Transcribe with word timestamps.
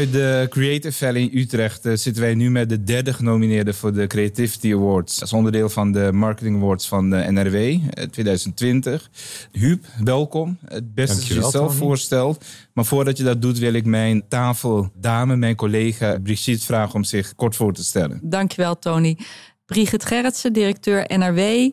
vanuit 0.00 0.12
de 0.12 0.46
Creative 0.48 0.92
Valley 0.92 1.22
in 1.22 1.38
Utrecht 1.38 1.86
eh, 1.86 1.92
zitten 1.94 2.22
wij 2.22 2.34
nu 2.34 2.50
met 2.50 2.68
de 2.68 2.82
derde 2.82 3.12
genomineerde 3.12 3.72
voor 3.72 3.92
de 3.92 4.06
Creativity 4.06 4.72
Awards. 4.72 5.20
Als 5.20 5.32
onderdeel 5.32 5.68
van 5.68 5.92
de 5.92 6.12
Marketing 6.12 6.56
Awards 6.56 6.88
van 6.88 7.10
de 7.10 7.16
NRW 7.16 7.54
eh, 7.54 8.04
2020. 8.10 9.10
Huub, 9.52 9.84
welkom. 10.04 10.58
Het 10.64 10.94
beste 10.94 11.16
dat 11.16 11.26
je 11.26 11.34
jezelf 11.34 11.74
voorstelt. 11.74 12.44
Maar 12.72 12.84
voordat 12.84 13.16
je 13.16 13.24
dat 13.24 13.42
doet, 13.42 13.58
wil 13.58 13.72
ik 13.72 13.84
mijn 13.84 14.28
tafeldame, 14.28 15.36
mijn 15.36 15.56
collega 15.56 16.18
Brigitte 16.18 16.64
vragen 16.64 16.94
om 16.94 17.04
zich 17.04 17.34
kort 17.34 17.56
voor 17.56 17.72
te 17.72 17.84
stellen. 17.84 18.20
Dankjewel, 18.22 18.78
Tony. 18.78 19.18
Brigitte 19.66 20.06
Gerritsen, 20.06 20.52
directeur 20.52 21.18
NRW. 21.18 21.70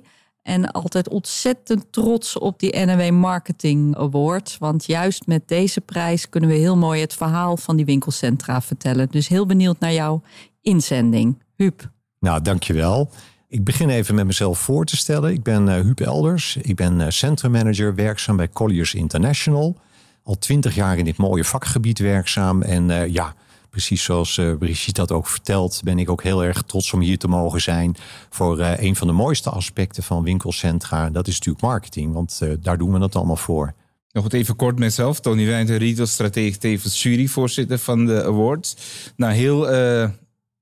En 0.47 0.71
altijd 0.71 1.09
ontzettend 1.09 1.85
trots 1.89 2.37
op 2.37 2.59
die 2.59 2.77
NW 2.77 3.11
Marketing 3.11 3.97
Award. 3.97 4.55
Want 4.59 4.85
juist 4.85 5.25
met 5.25 5.47
deze 5.47 5.81
prijs 5.81 6.29
kunnen 6.29 6.49
we 6.49 6.55
heel 6.55 6.77
mooi 6.77 7.01
het 7.01 7.13
verhaal 7.13 7.57
van 7.57 7.75
die 7.75 7.85
winkelcentra 7.85 8.61
vertellen. 8.61 9.07
Dus 9.11 9.27
heel 9.27 9.45
benieuwd 9.45 9.79
naar 9.79 9.93
jouw 9.93 10.21
inzending. 10.61 11.43
Huub. 11.55 11.89
Nou, 12.19 12.41
dankjewel. 12.41 13.09
Ik 13.47 13.63
begin 13.63 13.89
even 13.89 14.15
met 14.15 14.25
mezelf 14.25 14.59
voor 14.59 14.85
te 14.85 14.97
stellen. 14.97 15.31
Ik 15.31 15.43
ben 15.43 15.67
uh, 15.67 15.73
Huub 15.73 15.99
Elders. 15.99 16.57
Ik 16.61 16.75
ben 16.75 16.99
uh, 16.99 17.05
centrummanager 17.09 17.95
werkzaam 17.95 18.37
bij 18.37 18.49
Colliers 18.49 18.93
International. 18.93 19.77
Al 20.23 20.37
twintig 20.37 20.75
jaar 20.75 20.97
in 20.97 21.05
dit 21.05 21.17
mooie 21.17 21.43
vakgebied 21.43 21.99
werkzaam. 21.99 22.61
En 22.61 22.89
uh, 22.89 23.07
ja, 23.07 23.35
precies 23.77 24.03
zoals 24.03 24.37
uh, 24.37 24.57
Brigitte 24.57 25.01
dat 25.01 25.11
ook 25.11 25.27
vertelt, 25.27 25.81
ben 25.83 25.99
ik 25.99 26.09
ook 26.09 26.23
heel 26.23 26.43
erg 26.43 26.61
trots 26.61 26.93
om 26.93 27.01
hier 27.01 27.17
te 27.17 27.27
mogen 27.27 27.61
zijn 27.61 27.95
voor 28.29 28.59
uh, 28.59 28.71
een 28.77 28.95
van 28.95 29.07
de 29.07 29.13
mooiste 29.13 29.49
aspecten 29.49 30.03
van 30.03 30.23
winkelcentra. 30.23 31.09
Dat 31.09 31.27
is 31.27 31.33
natuurlijk 31.33 31.63
marketing, 31.63 32.13
want 32.13 32.39
uh, 32.43 32.53
daar 32.61 32.77
doen 32.77 32.91
we 32.93 32.99
het 32.99 33.15
allemaal 33.15 33.35
voor. 33.35 33.73
Nog 34.11 34.23
wat 34.23 34.33
even 34.33 34.55
kort 34.55 34.79
mezelf. 34.79 35.19
Tony 35.19 35.45
Wijnter, 35.45 35.77
retailstratege, 35.77 36.57
tevens 36.57 37.03
juryvoorzitter 37.03 37.77
van 37.77 38.05
de 38.05 38.23
awards. 38.23 38.77
Nou, 39.15 39.33
heel 39.33 39.67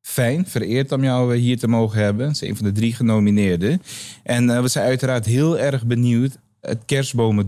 fijn, 0.01 0.47
vereerd 0.47 0.91
om 0.91 1.03
jou 1.03 1.35
hier 1.35 1.59
te 1.59 1.67
mogen 1.67 1.99
hebben. 1.99 2.25
Dat 2.25 2.35
is 2.35 2.41
een 2.41 2.55
van 2.55 2.65
de 2.65 2.71
drie 2.71 2.93
genomineerden. 2.93 3.81
En 4.23 4.61
we 4.61 4.67
zijn 4.67 4.85
uiteraard 4.85 5.25
heel 5.25 5.59
erg 5.59 5.85
benieuwd. 5.85 6.37
Het 6.61 6.81
kerstbomen 6.85 7.47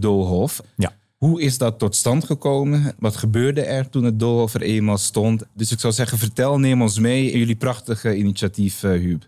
Ja. 0.76 0.96
Hoe 1.18 1.42
is 1.42 1.58
dat 1.58 1.80
tot 1.80 1.96
stand 1.96 2.26
gekomen? 2.26 2.96
Wat 3.00 3.16
gebeurde 3.16 3.62
er 3.62 3.90
toen 3.90 4.04
het 4.04 4.22
er 4.54 4.62
eenmaal 4.62 4.98
stond? 4.98 5.44
Dus 5.54 5.72
ik 5.72 5.80
zou 5.80 5.94
zeggen, 5.94 6.18
vertel, 6.18 6.60
neem 6.60 6.82
ons 6.82 7.00
mee 7.00 7.32
in 7.32 7.40
jullie 7.40 7.56
prachtige 7.56 8.16
initiatief, 8.16 8.84
uh, 8.84 8.92
Huub. 8.92 9.28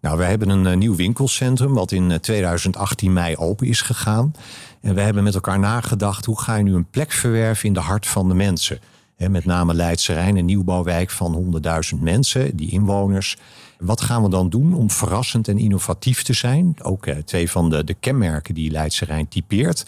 Nou, 0.00 0.18
we 0.18 0.24
hebben 0.24 0.48
een 0.48 0.64
uh, 0.64 0.76
nieuw 0.76 0.94
winkelcentrum 0.94 1.74
wat 1.74 1.92
in 1.92 2.10
uh, 2.10 2.16
2018 2.16 3.12
mei 3.12 3.36
open 3.36 3.66
is 3.66 3.80
gegaan. 3.80 4.32
En 4.80 4.94
we 4.94 5.00
hebben 5.00 5.22
met 5.22 5.34
elkaar 5.34 5.58
nagedacht, 5.58 6.24
hoe 6.24 6.40
ga 6.40 6.56
je 6.56 6.62
nu 6.62 6.74
een 6.74 6.90
plek 6.90 7.12
verwerven 7.12 7.66
in 7.66 7.74
de 7.74 7.80
hart 7.80 8.06
van 8.06 8.28
de 8.28 8.34
mensen? 8.34 8.80
Met 9.28 9.44
name 9.44 9.74
Leidse 9.74 10.12
Rijn, 10.12 10.36
een 10.36 10.44
nieuwbouwwijk 10.44 11.10
van 11.10 11.60
100.000 11.94 12.00
mensen, 12.00 12.56
die 12.56 12.70
inwoners. 12.70 13.36
Wat 13.78 14.00
gaan 14.00 14.22
we 14.22 14.28
dan 14.28 14.48
doen 14.48 14.74
om 14.74 14.90
verrassend 14.90 15.48
en 15.48 15.58
innovatief 15.58 16.22
te 16.22 16.32
zijn? 16.32 16.74
Ook 16.82 17.06
uh, 17.06 17.16
twee 17.16 17.50
van 17.50 17.70
de, 17.70 17.84
de 17.84 17.94
kenmerken 17.94 18.54
die 18.54 18.70
Leidse 18.70 19.04
Rijn 19.04 19.28
typeert. 19.28 19.86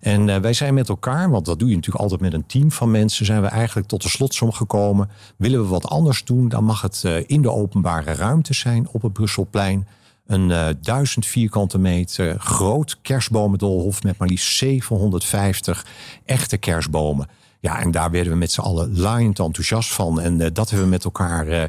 En 0.00 0.28
uh, 0.28 0.36
wij 0.36 0.52
zijn 0.52 0.74
met 0.74 0.88
elkaar, 0.88 1.30
want 1.30 1.44
dat 1.44 1.58
doe 1.58 1.68
je 1.68 1.74
natuurlijk 1.74 2.02
altijd 2.02 2.20
met 2.20 2.32
een 2.32 2.46
team 2.46 2.70
van 2.70 2.90
mensen, 2.90 3.26
zijn 3.26 3.42
we 3.42 3.46
eigenlijk 3.46 3.88
tot 3.88 4.02
de 4.02 4.08
slotsom 4.08 4.52
gekomen. 4.52 5.10
Willen 5.36 5.60
we 5.60 5.66
wat 5.66 5.88
anders 5.88 6.24
doen, 6.24 6.48
dan 6.48 6.64
mag 6.64 6.80
het 6.80 7.02
uh, 7.06 7.16
in 7.26 7.42
de 7.42 7.50
openbare 7.50 8.12
ruimte 8.12 8.54
zijn 8.54 8.88
op 8.92 9.02
het 9.02 9.12
Brusselplein. 9.12 9.88
Een 10.26 10.76
duizend 10.80 11.26
vierkante 11.26 11.78
meter 11.78 12.40
groot 12.40 12.98
kerstbomendolhof 13.02 14.02
met 14.02 14.18
maar 14.18 14.28
liefst 14.28 14.56
750 14.56 15.86
echte 16.24 16.56
kerstbomen. 16.56 17.28
Ja, 17.64 17.80
en 17.80 17.90
daar 17.90 18.10
werden 18.10 18.32
we 18.32 18.38
met 18.38 18.52
z'n 18.52 18.60
allen 18.60 18.98
laaiend 18.98 19.38
enthousiast 19.38 19.92
van. 19.92 20.20
En 20.20 20.40
uh, 20.40 20.46
dat 20.52 20.68
hebben 20.68 20.86
we 20.86 20.92
met 20.92 21.04
elkaar 21.04 21.48
uh, 21.48 21.62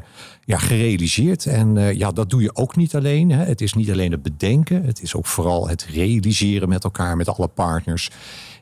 ja, 0.44 0.58
gerealiseerd. 0.58 1.46
En 1.46 1.76
uh, 1.76 1.92
ja, 1.92 2.10
dat 2.10 2.30
doe 2.30 2.42
je 2.42 2.56
ook 2.56 2.76
niet 2.76 2.94
alleen. 2.94 3.30
Hè. 3.30 3.44
Het 3.44 3.60
is 3.60 3.72
niet 3.72 3.90
alleen 3.90 4.10
het 4.10 4.22
bedenken. 4.22 4.84
Het 4.84 5.02
is 5.02 5.14
ook 5.14 5.26
vooral 5.26 5.68
het 5.68 5.84
realiseren 5.84 6.68
met 6.68 6.84
elkaar, 6.84 7.16
met 7.16 7.28
alle 7.28 7.48
partners. 7.48 8.10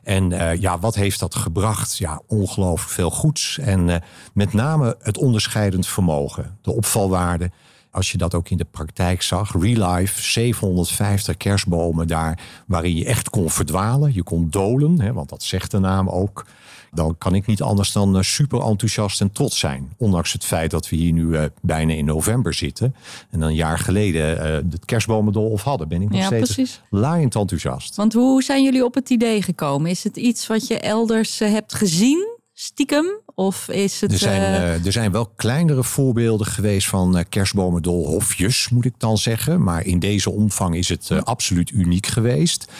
En 0.03 0.29
ja, 0.59 0.79
wat 0.79 0.95
heeft 0.95 1.19
dat 1.19 1.35
gebracht? 1.35 1.97
Ja, 1.97 2.21
ongelooflijk 2.27 2.91
veel 2.91 3.11
goeds. 3.11 3.59
En 3.59 4.03
met 4.33 4.53
name 4.53 4.95
het 5.01 5.17
onderscheidend 5.17 5.87
vermogen, 5.87 6.57
de 6.61 6.71
opvalwaarde. 6.71 7.51
Als 7.91 8.11
je 8.11 8.17
dat 8.17 8.33
ook 8.33 8.49
in 8.49 8.57
de 8.57 8.67
praktijk 8.71 9.21
zag, 9.21 9.51
real 9.59 9.95
life, 9.95 10.21
750 10.21 11.37
kerstbomen 11.37 12.07
daar 12.07 12.39
waarin 12.67 12.95
je 12.95 13.05
echt 13.05 13.29
kon 13.29 13.49
verdwalen. 13.49 14.13
Je 14.13 14.23
kon 14.23 14.49
dolen, 14.49 15.01
hè, 15.01 15.13
want 15.13 15.29
dat 15.29 15.43
zegt 15.43 15.71
de 15.71 15.79
naam 15.79 16.09
ook 16.09 16.45
dan 16.95 17.15
kan 17.17 17.35
ik 17.35 17.45
niet 17.45 17.61
anders 17.61 17.91
dan 17.91 18.23
super 18.23 18.61
enthousiast 18.61 19.21
en 19.21 19.31
trots 19.31 19.59
zijn. 19.59 19.93
Ondanks 19.97 20.33
het 20.33 20.45
feit 20.45 20.71
dat 20.71 20.89
we 20.89 20.95
hier 20.95 21.11
nu 21.11 21.25
uh, 21.25 21.43
bijna 21.61 21.93
in 21.93 22.05
november 22.05 22.53
zitten. 22.53 22.95
En 23.29 23.41
een 23.41 23.55
jaar 23.55 23.79
geleden 23.79 24.37
het 24.71 24.85
kerstbomendolf 24.85 25.63
hadden. 25.63 25.87
Ben 25.87 26.01
ik 26.01 26.09
nog 26.09 26.19
ja, 26.19 26.25
steeds 26.25 26.53
precies. 26.53 26.81
laaiend 26.89 27.35
enthousiast. 27.35 27.95
Want 27.95 28.13
hoe 28.13 28.43
zijn 28.43 28.63
jullie 28.63 28.85
op 28.85 28.93
het 28.93 29.09
idee 29.09 29.41
gekomen? 29.41 29.91
Is 29.91 30.03
het 30.03 30.17
iets 30.17 30.47
wat 30.47 30.67
je 30.67 30.79
elders 30.79 31.39
hebt 31.39 31.73
gezien? 31.73 32.34
Stiekem? 32.57 33.05
Of 33.33 33.67
is 33.67 34.01
het. 34.01 34.11
Er 34.11 34.17
zijn, 34.17 34.41
uh... 34.41 34.85
er 34.85 34.91
zijn 34.91 35.11
wel 35.11 35.25
kleinere 35.35 35.83
voorbeelden 35.83 36.47
geweest 36.47 36.87
van 36.87 37.17
uh, 37.17 37.23
kerstbomendolhofjes, 37.29 38.69
moet 38.69 38.85
ik 38.85 38.93
dan 38.97 39.17
zeggen. 39.17 39.63
Maar 39.63 39.85
in 39.85 39.99
deze 39.99 40.29
omvang 40.29 40.75
is 40.75 40.89
het 40.89 41.09
uh, 41.11 41.21
absoluut 41.21 41.69
uniek 41.71 42.07
geweest. 42.07 42.71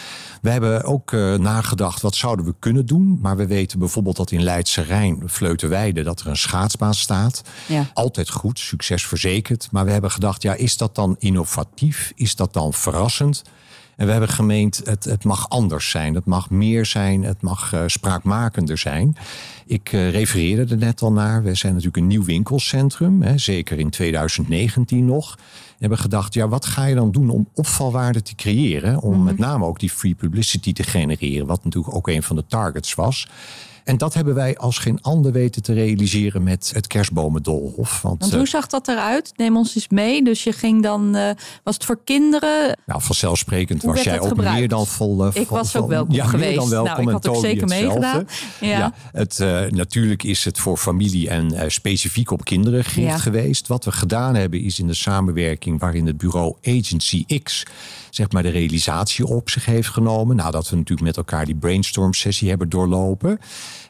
We 0.41 0.49
hebben 0.49 0.83
ook 0.83 1.11
nagedacht, 1.37 2.01
wat 2.01 2.15
zouden 2.15 2.45
we 2.45 2.55
kunnen 2.59 2.85
doen? 2.85 3.19
Maar 3.21 3.37
we 3.37 3.47
weten 3.47 3.79
bijvoorbeeld 3.79 4.15
dat 4.15 4.31
in 4.31 4.43
Leidse 4.43 4.81
Rijn, 4.81 5.21
Vleuterweide, 5.25 6.03
dat 6.03 6.19
er 6.19 6.27
een 6.27 6.37
schaatsbaan 6.37 6.93
staat. 6.93 7.41
Ja. 7.67 7.89
Altijd 7.93 8.29
goed, 8.29 8.59
succes 8.59 9.05
verzekerd. 9.05 9.67
Maar 9.71 9.85
we 9.85 9.91
hebben 9.91 10.11
gedacht, 10.11 10.41
ja, 10.41 10.53
is 10.53 10.77
dat 10.77 10.95
dan 10.95 11.15
innovatief? 11.19 12.11
Is 12.15 12.35
dat 12.35 12.53
dan 12.53 12.73
verrassend? 12.73 13.43
En 13.95 14.06
we 14.06 14.11
hebben 14.11 14.29
gemeend, 14.29 14.81
het, 14.83 15.03
het 15.03 15.23
mag 15.23 15.50
anders 15.50 15.89
zijn. 15.89 16.16
Het 16.16 16.25
mag 16.25 16.50
meer 16.50 16.85
zijn. 16.85 17.23
Het 17.23 17.41
mag 17.41 17.73
uh, 17.73 17.83
spraakmakender 17.85 18.78
zijn. 18.78 19.16
Ik 19.66 19.91
uh, 19.91 20.09
refereerde 20.09 20.73
er 20.73 20.78
net 20.78 21.01
al 21.01 21.11
naar. 21.11 21.44
We 21.44 21.56
zijn 21.56 21.72
natuurlijk 21.72 21.97
een 22.01 22.07
nieuw 22.07 22.23
winkelcentrum. 22.23 23.22
Hè, 23.22 23.38
zeker 23.38 23.79
in 23.79 23.89
2019 23.89 25.05
nog. 25.05 25.35
We 25.35 25.81
hebben 25.81 25.97
gedacht, 25.97 26.34
ja, 26.34 26.47
wat 26.47 26.66
ga 26.66 26.85
je 26.85 26.95
dan 26.95 27.11
doen 27.11 27.29
om 27.29 27.47
opvalwaarde 27.53 28.22
te 28.22 28.35
creëren? 28.35 29.01
Om 29.01 29.09
mm 29.09 29.16
-hmm. 29.16 29.23
met 29.23 29.38
name 29.38 29.66
ook 29.66 29.79
die 29.79 29.89
free 29.89 30.16
publicity 30.16 30.73
te 30.73 30.84
genereren. 30.84 31.47
Wat 31.47 31.63
natuurlijk 31.63 31.95
ook 31.95 32.07
een 32.07 32.23
van 32.23 32.35
de 32.35 32.45
targets 32.47 32.94
was. 32.94 33.28
En 33.85 33.97
dat 33.97 34.13
hebben 34.13 34.35
wij 34.35 34.57
als 34.57 34.78
geen 34.78 35.01
ander 35.01 35.31
weten 35.31 35.63
te 35.63 35.73
realiseren 35.73 36.44
met 36.44 36.72
het 36.73 36.88
kerstbomendolhof. 36.88 38.01
Want, 38.01 38.19
Want 38.19 38.31
hoe 38.34 38.41
uh, 38.41 38.47
zag 38.47 38.68
dat 38.68 38.88
eruit? 38.88 39.31
Neem 39.35 39.57
ons 39.57 39.75
eens 39.75 39.88
mee. 39.88 40.23
Dus 40.23 40.44
je 40.44 40.51
ging 40.51 40.84
dan, 40.84 41.16
uh, 41.16 41.29
was 41.63 41.73
het 41.73 41.85
voor 41.85 42.00
kinderen? 42.03 42.78
Nou, 42.85 43.01
vanzelfsprekend 43.01 43.84
was 43.84 44.03
jij 44.03 44.19
ook 44.19 44.28
gebruikt? 44.28 44.57
meer 44.59 44.68
dan 44.68 44.88
vol. 44.88 45.25
Uh, 45.25 45.31
ik 45.34 45.47
was 45.47 45.75
ook 45.75 45.88
welkom 45.88 46.16
ja, 46.16 46.25
geweest. 46.25 46.50
Meer 46.50 46.59
dan 46.59 46.69
welkom 46.69 47.06
nou, 47.06 47.18
ik 47.18 47.23
had 47.23 47.28
ook 47.28 47.44
zeker 47.44 47.68
meegedaan. 47.68 48.28
Ja. 48.59 48.68
ja. 48.68 48.94
het, 49.12 49.40
natuurlijk 49.69 50.23
is 50.23 50.46
het 50.46 50.59
voor 50.59 50.78
familie 50.78 51.29
en 51.29 51.72
specifiek 51.72 52.31
op 52.31 52.46
kinderen 52.46 52.84
gericht 52.84 53.12
ja. 53.12 53.17
geweest. 53.17 53.67
Wat 53.67 53.85
we 53.85 53.91
gedaan 53.91 54.35
hebben 54.35 54.62
is 54.62 54.79
in 54.79 54.88
de 54.88 54.94
samenwerking 54.94 55.79
waarin 55.79 56.06
het 56.06 56.17
bureau 56.17 56.56
Agency 56.63 57.25
X 57.44 57.63
zeg 58.15 58.31
maar 58.31 58.43
de 58.43 58.49
realisatie 58.49 59.25
op 59.25 59.49
zich 59.49 59.65
heeft 59.65 59.89
genomen. 59.89 60.35
Nadat 60.35 60.69
we 60.69 60.75
natuurlijk 60.75 61.07
met 61.07 61.17
elkaar 61.17 61.45
die 61.45 61.55
brainstorm 61.55 62.13
sessie 62.13 62.49
hebben 62.49 62.69
doorlopen. 62.69 63.39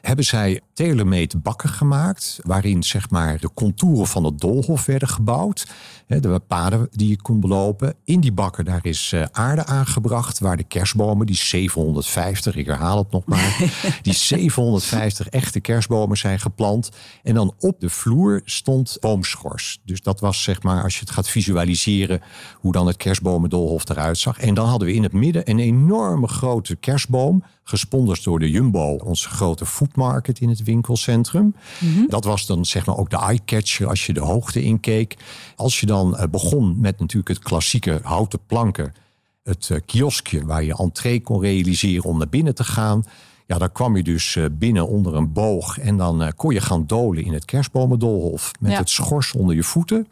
Hebben 0.06 0.24
zij 0.24 0.60
tailor-made 0.72 1.38
bakken 1.38 1.68
gemaakt. 1.68 2.38
Waarin 2.42 2.82
zeg 2.82 3.10
maar 3.10 3.40
de 3.40 3.50
contouren 3.54 4.06
van 4.06 4.24
het 4.24 4.38
doolhof 4.40 4.86
werden 4.86 5.08
gebouwd. 5.08 5.66
De 6.06 6.40
paden 6.46 6.88
die 6.90 7.08
je 7.08 7.22
kon 7.22 7.40
belopen. 7.40 7.94
In 8.04 8.20
die 8.20 8.32
bakken 8.32 8.64
daar 8.64 8.84
is 8.86 9.14
aarde 9.32 9.64
aangebracht. 9.64 10.38
Waar 10.38 10.56
de 10.56 10.64
kerstbomen, 10.64 11.26
die 11.26 11.36
750, 11.36 12.56
ik 12.56 12.66
herhaal 12.66 12.98
het 12.98 13.10
nog 13.10 13.24
maar. 13.24 13.72
die 14.02 14.12
750 14.12 15.28
echte 15.28 15.60
kerstbomen 15.60 16.16
zijn 16.16 16.40
geplant. 16.40 16.90
En 17.22 17.34
dan 17.34 17.54
op 17.58 17.80
de 17.80 17.90
vloer 17.90 18.40
stond 18.44 18.96
boomschors. 19.00 19.78
Dus 19.84 20.02
dat 20.02 20.20
was 20.20 20.42
zeg 20.42 20.62
maar 20.62 20.82
als 20.82 20.94
je 20.94 21.00
het 21.00 21.10
gaat 21.10 21.28
visualiseren. 21.28 22.20
Hoe 22.60 22.72
dan 22.72 22.86
het 22.86 22.96
kerstbomendolhof 22.96 23.88
eruit 23.88 24.18
zag. 24.18 24.38
En 24.38 24.54
dan 24.54 24.68
hadden 24.68 24.88
we 24.88 24.94
in 24.94 25.02
het 25.02 25.12
midden 25.12 25.50
een 25.50 25.58
enorme 25.58 26.28
grote 26.28 26.76
kerstboom. 26.76 27.42
Gesponsord 27.68 28.24
door 28.24 28.38
de 28.38 28.50
Jumbo, 28.50 28.94
onze 28.94 29.28
grote 29.28 29.66
foodmarket 29.96 30.40
in 30.40 30.48
het 30.48 30.62
winkelcentrum. 30.62 31.54
Mhm. 31.78 31.90
Mm 31.90 31.96
-hmm. 31.96 32.08
Dat 32.08 32.24
was 32.24 32.46
dan 32.46 32.64
zeg 32.64 32.86
maar 32.86 32.96
ook 32.96 33.10
de 33.10 33.18
eye-catcher 33.18 33.88
als 33.88 34.06
je 34.06 34.12
de 34.12 34.20
hoogte 34.20 34.62
inkeek. 34.62 35.16
Als 35.56 35.80
je 35.80 35.86
dan 35.86 36.14
uh, 36.14 36.22
begon 36.30 36.76
met 36.80 36.98
natuurlijk 37.00 37.28
het 37.28 37.38
klassieke 37.38 38.00
houten 38.02 38.38
planken. 38.46 38.94
Het 39.42 39.68
uh, 39.72 39.78
kioskje 39.86 40.44
waar 40.46 40.64
je 40.64 40.76
entree 40.76 41.20
kon 41.20 41.40
realiseren 41.40 42.04
om 42.04 42.18
naar 42.18 42.28
binnen 42.28 42.54
te 42.54 42.64
gaan. 42.64 43.04
Ja, 43.46 43.58
dan 43.58 43.72
kwam 43.72 43.96
je 43.96 44.02
dus 44.02 44.34
uh, 44.34 44.44
binnen 44.52 44.88
onder 44.88 45.14
een 45.14 45.32
boog. 45.32 45.78
En 45.78 45.96
dan 45.96 46.32
kon 46.36 46.54
je 46.54 46.60
gaan 46.60 46.86
dolen 46.86 47.24
in 47.24 47.32
het 47.32 47.44
kerstbomendolhof. 47.44 48.52
Met 48.60 48.72
Ja. 48.72 48.78
het 48.78 48.90
schors 48.90 49.32
onder 49.32 49.54
je 49.54 49.62
voeten. 49.62 50.08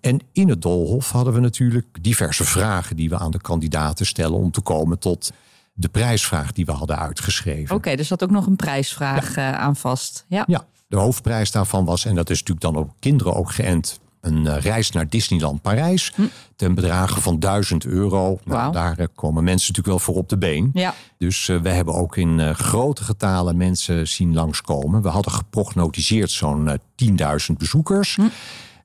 En 0.00 0.20
in 0.32 0.48
het 0.48 0.62
doolhof 0.62 1.10
hadden 1.10 1.32
we 1.32 1.40
natuurlijk 1.40 1.86
diverse 2.00 2.44
vragen 2.44 2.96
die 2.96 3.08
we 3.08 3.18
aan 3.18 3.30
de 3.30 3.40
kandidaten 3.40 4.06
stellen. 4.06 4.38
Om 4.38 4.50
te 4.50 4.60
komen 4.60 4.98
tot 4.98 5.32
de 5.78 5.88
prijsvraag 5.88 6.52
die 6.52 6.64
we 6.64 6.72
hadden 6.72 6.98
uitgeschreven. 6.98 7.76
Oké, 7.76 7.96
dus 7.96 8.08
dat 8.08 8.22
ook 8.22 8.30
nog 8.30 8.46
een 8.46 8.56
prijsvraag 8.56 9.34
ja. 9.34 9.56
aan 9.56 9.76
vast. 9.76 10.24
Ja. 10.28 10.44
Ja. 10.46 10.64
De 10.88 10.96
hoofdprijs 10.96 11.50
daarvan 11.50 11.84
was, 11.84 12.04
en 12.04 12.14
dat 12.14 12.30
is 12.30 12.38
natuurlijk 12.38 12.74
dan 12.74 12.82
op 12.82 12.90
kinderen 12.98 13.34
ook 13.34 13.52
geënt, 13.52 14.00
een 14.20 14.46
eh, 14.46 14.60
reis 14.60 14.90
naar 14.90 15.08
Disneyland 15.08 15.62
Parijs. 15.62 16.12
Hm. 16.14 16.22
Ten 16.56 16.74
bedrage 16.74 17.20
van 17.20 17.38
1000 17.38 17.84
euro. 17.84 18.38
Nou, 18.44 18.72
daar 18.72 18.98
eh, 18.98 19.06
komen 19.14 19.44
mensen 19.44 19.72
natuurlijk 19.72 19.86
wel 19.86 19.98
voor 19.98 20.22
op 20.22 20.28
de 20.28 20.38
been. 20.38 20.70
Ja. 20.72 20.94
Dus 21.18 21.48
uh, 21.48 21.60
we 21.60 21.68
hebben 21.68 21.94
ook 21.94 22.16
in 22.16 22.54
grote 22.54 23.04
getalen 23.04 23.56
mensen 23.56 24.08
zien 24.08 24.34
langskomen. 24.34 25.02
We 25.02 25.08
hadden 25.08 25.32
geprognotiseerd 25.32 26.30
zo'n 26.30 26.80
10.000 27.04 27.56
bezoekers. 27.58 28.16
Hm. 28.16 28.22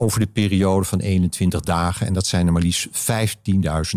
Over 0.02 0.20
de 0.20 0.28
periode 0.28 0.86
van 0.86 1.00
21 1.00 1.62
dagen. 1.62 2.08
En 2.08 2.14
dat 2.14 2.28
zijn 2.28 2.48
er 2.48 2.54
maar 2.54 2.62
liefst 2.62 2.88
15.000 2.88 2.92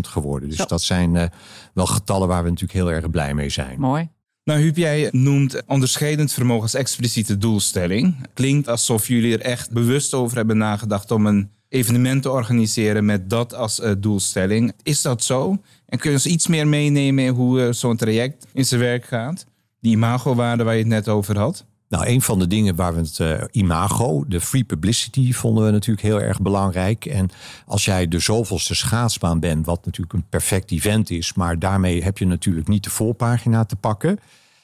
geworden. 0.01 0.49
Dus 0.49 0.67
dat 0.67 0.81
zijn 0.81 1.31
wel 1.73 1.85
getallen 1.85 2.27
waar 2.27 2.43
we 2.43 2.49
natuurlijk 2.49 2.79
heel 2.79 2.91
erg 2.91 3.09
blij 3.09 3.33
mee 3.33 3.49
zijn. 3.49 3.79
Mooi. 3.79 4.09
Nou, 4.45 4.59
Huub, 4.59 4.77
jij 4.77 5.09
noemt 5.11 5.65
onderscheidend 5.65 6.33
vermogen 6.33 6.61
als 6.61 6.73
expliciete 6.73 7.37
doelstelling. 7.37 8.15
Klinkt 8.33 8.67
alsof 8.67 9.07
jullie 9.07 9.33
er 9.33 9.41
echt 9.41 9.71
bewust 9.71 10.13
over 10.13 10.37
hebben 10.37 10.57
nagedacht 10.57 11.11
om 11.11 11.25
een 11.25 11.49
evenement 11.69 12.21
te 12.21 12.31
organiseren 12.31 13.05
met 13.05 13.29
dat 13.29 13.53
als 13.53 13.79
uh, 13.79 13.91
doelstelling. 13.97 14.73
Is 14.83 15.01
dat 15.01 15.23
zo? 15.23 15.57
En 15.85 15.97
kun 15.97 16.09
je 16.09 16.15
ons 16.15 16.25
iets 16.25 16.47
meer 16.47 16.67
meenemen 16.67 17.23
in 17.23 17.33
hoe 17.33 17.59
uh, 17.59 17.71
zo'n 17.71 17.97
traject 17.97 18.47
in 18.53 18.65
zijn 18.65 18.81
werk 18.81 19.05
gaat? 19.05 19.45
Die 19.79 19.91
imagowaarde 19.91 20.63
waar 20.63 20.73
je 20.73 20.79
het 20.79 20.87
net 20.87 21.09
over 21.09 21.37
had? 21.37 21.65
Nou, 21.95 22.07
een 22.07 22.21
van 22.21 22.39
de 22.39 22.47
dingen 22.47 22.75
waar 22.75 22.93
we 22.93 22.99
het 22.99 23.19
uh, 23.19 23.41
imago, 23.51 24.23
de 24.27 24.41
free 24.41 24.63
publicity, 24.63 25.33
vonden 25.33 25.65
we 25.65 25.71
natuurlijk 25.71 26.07
heel 26.07 26.21
erg 26.21 26.41
belangrijk. 26.41 27.05
En 27.05 27.29
als 27.65 27.85
jij 27.85 28.07
de 28.07 28.19
zoveelste 28.19 28.75
schaatsbaan 28.75 29.39
bent, 29.39 29.65
wat 29.65 29.85
natuurlijk 29.85 30.13
een 30.13 30.25
perfect 30.29 30.71
event 30.71 31.09
is, 31.09 31.33
maar 31.33 31.59
daarmee 31.59 32.03
heb 32.03 32.17
je 32.17 32.25
natuurlijk 32.25 32.67
niet 32.67 32.83
de 32.83 32.89
voorpagina 32.89 33.65
te 33.65 33.75
pakken. 33.75 34.19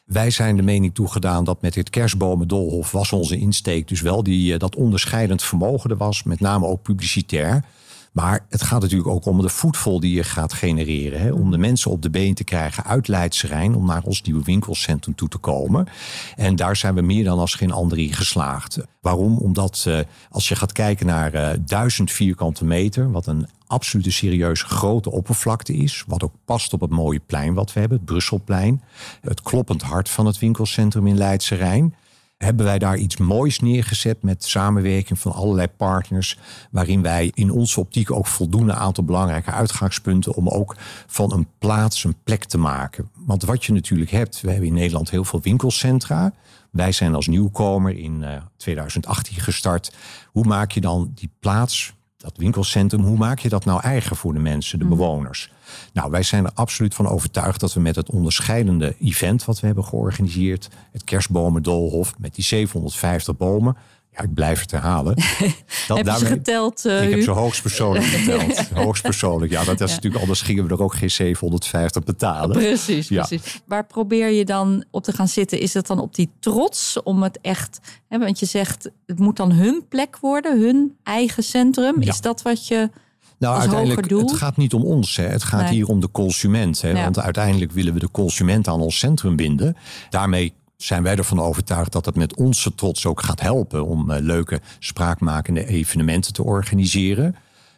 Wij 0.06 0.30
zijn 0.30 0.56
de 0.56 0.62
mening 0.62 0.94
toegedaan 0.94 1.44
dat 1.44 1.62
met 1.62 1.74
dit 1.74 1.90
kerstbomendolhof 1.90 2.92
was 2.92 3.12
onze 3.12 3.38
insteek 3.38 3.88
dus 3.88 4.02
wel 4.02 4.24
die, 4.24 4.54
eh, 4.54 4.60
dat 4.60 4.76
onderscheidend 4.76 5.44
vermogen 5.44 5.90
er 5.90 5.98
was, 5.98 6.24
met 6.24 6.40
name 6.40 6.66
ook 6.66 6.82
publicitair. 6.82 7.66
Maar 8.12 8.46
het 8.50 8.64
gaat 8.64 8.82
natuurlijk 8.82 9.10
ook 9.10 9.26
om 9.26 9.42
de 9.42 9.50
voetvol 9.50 10.00
die 10.00 10.14
je 10.14 10.24
gaat 10.24 10.54
genereren. 10.54 11.22
Hè? 11.22 11.32
Om 11.32 11.52
de 11.52 11.58
mensen 11.58 11.92
op 11.92 12.02
de 12.02 12.10
been 12.10 12.34
te 12.34 12.44
krijgen 12.44 12.84
uit 12.84 13.08
Leidse 13.08 13.72
om 13.76 13.86
naar 13.86 14.04
ons 14.04 14.22
nieuwe 14.22 14.44
winkelcentrum 14.44 15.16
toe 15.16 15.30
te 15.30 15.38
komen. 15.38 15.88
En 16.36 16.56
daar 16.56 16.76
zijn 16.76 16.96
we 16.96 17.02
meer 17.02 17.24
dan 17.24 17.40
als 17.40 17.56
geen 17.56 17.72
andere 17.72 18.02
in 18.02 18.14
geslaagd. 18.14 18.78
Waarom? 19.02 19.38
Omdat 19.38 19.86
uh, 19.88 20.00
als 20.30 20.48
je 20.48 20.56
gaat 20.56 20.72
kijken 20.72 21.06
naar 21.06 21.34
uh, 21.34 21.50
duizend 21.66 22.12
vierkante 22.12 22.66
meter, 22.66 23.12
wat 23.12 23.28
een 23.28 23.48
absolute 23.68 24.12
serieuze 24.12 24.66
grote 24.66 25.12
oppervlakte 25.12 25.74
is. 25.74 26.04
Wat 26.08 26.24
ook 26.24 26.34
past 26.46 26.74
op 26.74 26.82
het 26.82 26.90
mooie 26.90 27.22
plein 27.26 27.54
wat 27.54 27.74
we 27.74 27.80
hebben, 27.80 27.98
het 27.98 28.08
Brusselplein. 28.08 28.82
Het 29.22 29.42
kloppend 29.42 29.82
hart 29.82 30.10
van 30.10 30.26
het 30.26 30.40
winkelcentrum 30.40 31.08
in 31.08 31.18
Leidse 31.18 31.56
Rijn 31.56 31.96
hebben 32.44 32.66
wij 32.66 32.80
daar 32.80 32.98
iets 32.98 33.18
moois 33.18 33.60
neergezet 33.60 34.24
met 34.24 34.44
samenwerking 34.44 35.20
van 35.20 35.32
allerlei 35.32 35.68
partners. 35.68 36.38
Waarin 36.72 37.02
wij 37.02 37.32
in 37.34 37.52
onze 37.52 37.80
optiek 37.80 38.12
ook 38.12 38.28
voldoende 38.28 38.74
aantal 38.74 39.04
belangrijke 39.04 39.52
uitgangspunten 39.52 40.34
om 40.34 40.48
ook 40.48 40.76
van 41.08 41.34
een 41.34 41.48
plaats 41.58 42.04
een 42.04 42.16
plek 42.24 42.44
te 42.44 42.58
maken. 42.58 43.10
Want 43.26 43.44
wat 43.44 43.66
je 43.66 43.74
natuurlijk 43.74 44.12
hebt, 44.12 44.42
we 44.42 44.50
hebben 44.50 44.68
in 44.68 44.74
Nederland 44.74 45.10
heel 45.10 45.26
veel 45.26 45.42
winkelcentra. 45.42 46.34
Wij 46.72 46.92
zijn 46.92 47.16
als 47.16 47.28
nieuwkomer 47.28 47.98
in 47.98 48.26
2018 48.58 49.38
eh, 49.38 49.44
gestart. 49.44 49.94
Hoe 50.26 50.46
maak 50.46 50.72
je 50.72 50.82
dan 50.82 51.12
die 51.16 51.30
plaats 51.40 51.94
dat 52.22 52.38
winkelcentrum, 52.38 53.02
hoe 53.02 53.18
maak 53.18 53.40
je 53.40 53.50
dat 53.50 53.66
nou 53.66 53.82
eigen 53.82 54.16
voor 54.16 54.34
de 54.34 54.40
mensen, 54.40 54.80
de 54.80 54.86
mhm. 54.86 54.96
bewoners? 54.96 55.52
Nou, 55.94 56.12
wij 56.12 56.24
zijn 56.24 56.46
er 56.46 56.52
absoluut 56.54 56.94
van 56.94 57.08
overtuigd 57.08 57.60
dat 57.60 57.74
we 57.74 57.80
met 57.80 57.96
het 57.96 58.10
onderscheidende 58.10 58.96
event 59.00 59.46
wat 59.46 59.60
we 59.60 59.66
hebben 59.66 59.86
georganiseerd, 59.86 60.70
het 60.92 61.04
kerstbomendolhof 61.04 62.14
met 62.18 62.36
die 62.36 62.44
750 62.44 63.38
bomen, 63.38 63.78
ja, 64.14 64.22
ik 64.22 64.34
blijf 64.34 64.60
het 64.60 64.72
herhalen. 64.72 65.16
Dat, 65.88 65.98
heb 65.98 66.06
je 66.06 66.26
geteld? 66.26 66.86
Uh, 66.86 67.04
ik 67.04 67.10
heb 67.10 67.22
ze 67.24 67.32
hoogstpersoonlijk 67.32 68.06
geteld. 68.16 68.70
hoogstpersoonlijk. 68.70 69.52
Ja, 69.52 69.64
dat 69.64 69.82
is 69.82 69.92
natuurlijk, 69.92 70.22
anders 70.22 70.42
gingen 70.42 70.68
we 70.68 70.74
er 70.74 70.82
ook 70.82 70.94
geen 70.94 71.12
750 71.12 72.04
betalen. 72.04 72.58
Precies, 72.58 73.08
precies. 73.08 73.62
Waar 73.66 73.86
probeer 73.86 74.30
je 74.30 74.46
dan 74.46 74.84
op 74.92 75.04
te 75.04 75.14
gaan 75.14 75.28
zitten? 75.28 75.60
Is 75.60 75.74
het 75.74 75.88
dan 75.88 76.00
op 76.00 76.16
die 76.16 76.30
trots 76.40 77.04
om 77.04 77.24
het 77.24 77.40
echt... 77.42 77.80
Hè, 78.08 78.20
want 78.20 78.40
je 78.40 78.46
zegt, 78.46 78.92
het 79.06 79.20
moet 79.20 79.38
dan 79.38 79.52
hun 79.52 79.86
plek 79.90 80.18
worden, 80.18 80.62
hun 80.62 80.98
eigen 81.04 81.44
centrum. 81.44 82.02
Is 82.02 82.22
dat 82.22 82.42
wat 82.42 82.68
je... 82.68 82.90
Nou, 83.38 83.60
uiteindelijk, 83.60 84.10
het 84.10 84.32
gaat 84.32 84.58
niet 84.58 84.74
om 84.74 84.84
ons. 84.84 85.16
Hè. 85.16 85.24
Het 85.24 85.44
gaat 85.44 85.70
hier 85.70 85.88
om 85.88 86.00
de 86.00 86.12
consument. 86.12 86.82
Hè. 86.82 86.94
Want 86.94 87.20
uiteindelijk 87.20 87.72
willen 87.72 87.94
we 87.94 88.00
de 88.00 88.12
consument 88.12 88.68
aan 88.68 88.82
ons 88.82 88.98
centrum 88.98 89.36
binden. 89.36 89.78
Daarmee 90.10 90.54
zijn 90.84 91.04
wij 91.04 91.16
ervan 91.16 91.40
overtuigd 91.40 91.92
dat 91.92 92.06
het 92.06 92.16
met 92.16 92.36
onze 92.36 92.76
trots 92.76 93.06
ook 93.06 93.22
gaat 93.22 93.42
helpen 93.42 93.86
om 93.86 94.12
uh, 94.12 94.18
leuke 94.20 94.60
spraakmakende 94.80 95.66
evenementen 95.66 96.34
te 96.34 96.44
organiseren. 96.44 97.36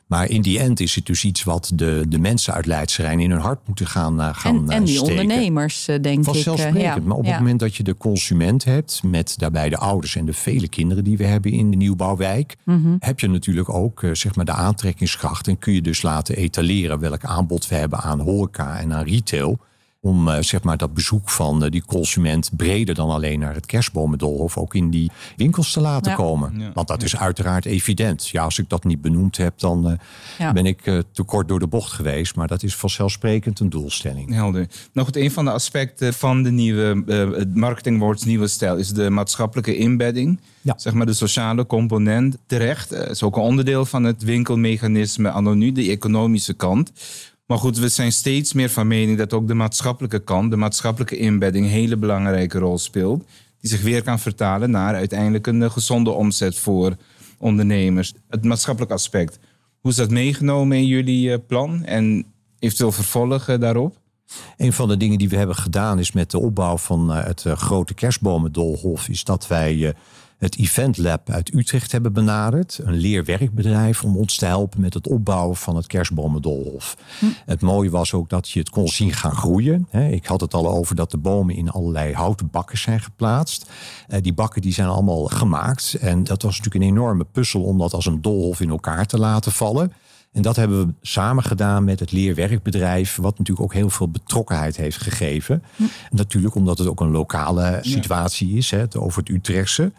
Maar 0.08 0.30
in 0.30 0.42
die 0.42 0.60
end 0.60 0.80
is 0.80 0.96
het 0.96 1.06
dus 1.06 1.24
iets 1.24 1.44
wat 1.44 1.72
de, 1.76 2.06
de 2.10 2.20
mensen 2.20 2.54
uit 2.54 2.66
Leidserijn 2.66 3.20
in 3.20 3.32
hun 3.32 3.40
hart 3.40 3.60
moeten 3.68 3.88
gaan, 3.88 4.20
uh, 4.20 4.30
gaan 4.32 4.56
En, 4.56 4.70
en 4.70 4.84
die 4.84 4.98
steken. 4.98 5.20
ondernemers, 5.20 5.86
denk 6.02 6.24
Vanzelfsprekend. 6.24 6.78
ik. 6.78 6.82
Ja. 6.82 7.00
Maar 7.04 7.18
op 7.18 7.26
het 7.26 7.38
moment 7.38 7.60
dat 7.60 7.76
je 7.76 7.84
de 7.84 7.98
consument 7.98 8.64
hebt, 8.64 9.02
met 9.04 9.34
daarbij 9.38 9.70
de 9.70 9.78
ouders 9.78 10.16
en 10.16 10.26
de 10.26 10.34
vele 10.34 10.68
kinderen 10.68 11.04
die 11.04 11.18
we 11.18 11.26
hebben 11.26 11.52
in 11.52 11.72
de 11.72 11.78
nieuwbouwwijk, 11.78 12.56
mm 12.64 12.96
heb 13.00 13.20
je 13.20 13.28
natuurlijk 13.28 13.70
ook 13.70 14.04
zeg 14.14 14.36
maar 14.36 14.46
de 14.46 14.52
aantrekkingskracht. 14.52 15.48
En 15.48 15.60
kun 15.60 15.74
je 15.74 15.82
dus 15.82 16.02
laten 16.02 16.36
etaleren 16.36 17.00
welk 17.00 17.24
aanbod 17.24 17.68
we 17.68 17.76
hebben 17.76 18.00
aan 18.00 18.20
horeca 18.20 18.80
en 18.80 18.94
aan 18.94 19.04
retail 19.04 19.60
om 20.06 20.28
uh, 20.28 20.38
zeg 20.40 20.64
maar 20.64 20.78
dat 20.78 20.94
bezoek 20.94 21.30
van 21.30 21.64
uh, 21.64 21.70
die 21.70 21.84
consument 21.86 22.50
breder 22.56 22.96
dan 22.96 23.10
alleen 23.10 23.40
naar 23.40 23.54
het 23.54 23.66
kerstbomendolhof 23.66 24.58
ook 24.58 24.76
in 24.76 24.90
die 24.90 25.12
winkels 25.38 25.72
te 25.72 25.82
laten 25.82 26.16
komen. 26.16 26.72
Want 26.74 26.88
dat 26.88 27.04
is 27.04 27.18
uiteraard 27.18 27.66
evident. 27.66 28.28
Ja, 28.28 28.44
als 28.44 28.60
ik 28.60 28.70
dat 28.70 28.84
niet 28.84 29.02
benoemd 29.02 29.38
heb, 29.38 29.60
dan 29.60 29.90
uh, 29.90 29.94
ja. 30.38 30.54
ben 30.54 30.66
ik 30.66 30.82
te 31.12 31.24
kort 31.26 31.48
door 31.48 31.60
de 31.60 31.68
bocht 31.68 31.92
geweest. 31.92 32.36
Maar 32.36 32.48
dat 32.48 32.64
is 32.64 32.76
vanzelfsprekend 32.76 33.60
een 33.60 33.70
doelstelling. 33.70 34.34
Helder. 34.34 34.68
Nog 34.92 35.08
een 35.12 35.32
van 35.32 35.46
de 35.46 35.52
aspecten 35.52 36.14
van 36.14 36.44
de 36.44 36.52
nieuwe 36.52 37.04
uh, 37.06 37.56
marketing 37.56 38.24
nieuwe 38.26 38.48
stijl 38.48 38.78
is 38.78 38.90
de 38.90 39.10
maatschappelijke 39.10 39.78
inbedding. 39.78 40.40
Ja. 40.62 40.74
Zeg 40.78 40.94
maar 40.94 41.06
de 41.06 41.14
sociale 41.14 41.66
component. 41.66 42.38
Terecht. 42.46 42.92
is 42.92 43.24
ook 43.24 43.36
een 43.36 43.42
onderdeel 43.42 43.86
van 43.86 44.04
het 44.04 44.24
winkelmechanisme 44.24 45.32
anonu, 45.32 45.72
de 45.72 45.90
economische 45.90 46.54
kant. 46.54 46.92
Maar 47.46 47.58
goed, 47.58 47.78
we 47.78 47.90
zijn 47.90 48.12
steeds 48.12 48.54
meer 48.54 48.70
van 48.70 48.88
mening 48.88 49.18
dat 49.18 49.34
ook 49.34 49.48
de 49.48 49.54
maatschappelijke 49.54 50.20
kant, 50.20 50.52
de 50.52 50.58
maatschappelijke 50.58 51.18
inbedding, 51.18 51.66
een 51.66 51.72
hele 51.72 51.98
belangrijke 51.98 52.60
rol 52.60 52.78
speelt. 52.78 53.24
Die 53.60 53.70
zich 53.70 53.82
weer 53.82 54.04
kan 54.04 54.20
vertalen 54.20 54.72
naar 54.72 54.96
uiteindelijk 54.96 55.48
een 55.48 55.72
gezonde 55.72 56.10
omzet 56.10 56.58
voor 56.58 56.96
ondernemers. 57.38 58.14
Het 58.30 58.44
maatschappelijk 58.44 58.92
aspect. 58.92 59.40
Hoe 59.80 59.92
is 59.92 59.98
dat 59.98 60.10
meegenomen 60.10 60.78
in 60.78 60.86
jullie 60.86 61.32
eh, 61.32 61.40
plan 61.48 61.84
en 61.84 62.26
eventueel 62.60 62.92
vervolgen 62.92 63.60
daarop? 63.60 63.98
Een 64.58 64.74
van 64.74 64.88
de 64.88 64.98
dingen 64.98 65.18
die 65.18 65.30
we 65.30 65.36
hebben 65.36 65.56
gedaan 65.56 66.00
is 66.00 66.12
met 66.12 66.32
de 66.32 66.40
opbouw 66.40 66.78
van 66.78 67.14
eh, 67.14 67.26
het 67.26 67.46
eh, 67.46 67.58
grote 67.58 67.94
kerstbomendolhof, 67.94 69.08
is 69.10 69.24
dat 69.24 69.48
wij 69.48 69.96
het 70.38 70.58
Event 70.58 70.98
Lab 70.98 71.30
uit 71.30 71.54
Utrecht 71.54 71.92
hebben 71.92 72.14
benaderd. 72.14 72.80
Een 72.84 72.94
leerwerkbedrijf 72.94 74.04
om 74.04 74.18
ons 74.18 74.36
te 74.36 74.46
helpen 74.46 74.82
met 74.82 74.94
het 74.94 75.08
opbouwen 75.08 75.56
van 75.56 75.76
het 75.76 75.88
kerstbomendolhof. 75.88 76.98
Hm. 77.20 77.26
Het 77.46 77.62
mooie 77.62 77.90
was 77.90 78.14
ook 78.14 78.30
dat 78.30 78.50
je 78.50 78.60
het 78.60 78.70
kon 78.70 78.88
zien 78.88 79.14
gaan 79.14 79.36
groeien. 79.36 79.88
Ik 79.92 80.26
had 80.26 80.42
het 80.42 80.54
al 80.54 80.68
over 80.70 80.96
dat 80.96 81.12
de 81.12 81.18
bomen 81.18 81.56
in 81.56 81.70
allerlei 81.70 82.14
houten 82.14 82.50
bakken 82.52 82.78
zijn 82.78 83.00
geplaatst. 83.00 83.70
Eh, 84.08 84.22
die 84.22 84.34
bakken 84.34 84.62
die 84.62 84.74
zijn 84.74 84.88
allemaal 84.88 85.26
gemaakt. 85.26 85.98
En 86.02 86.24
dat 86.24 86.42
was 86.42 86.58
natuurlijk 86.58 86.86
een 86.86 86.92
enorme 86.92 87.26
puzzel 87.32 87.64
om 87.64 87.78
dat 87.78 87.94
als 87.94 88.06
een 88.06 88.22
dolhof 88.22 88.62
in 88.62 88.70
elkaar 88.70 89.06
te 89.06 89.20
laten 89.20 89.52
vallen. 89.52 89.94
En 90.32 90.42
dat 90.42 90.56
hebben 90.56 90.86
we 90.86 90.94
samen 91.02 91.44
gedaan 91.44 91.84
met 91.84 92.00
het 92.00 92.12
leerwerkbedrijf, 92.12 93.16
wat 93.16 93.38
natuurlijk 93.38 93.66
ook 93.66 93.74
heel 93.74 93.90
veel 93.90 94.10
betrokkenheid 94.10 94.78
heeft 94.78 95.02
gegeven. 95.02 95.64
Hm. 95.76 95.84
Natuurlijk 96.10 96.56
omdat 96.56 96.78
het 96.78 96.88
ook 96.88 97.02
een 97.02 97.12
lokale 97.12 97.80
situatie 97.82 98.58
is, 98.58 98.72
hè, 98.72 98.84
over 98.98 99.20
het 99.20 99.30
Utrechtse. 99.30 99.92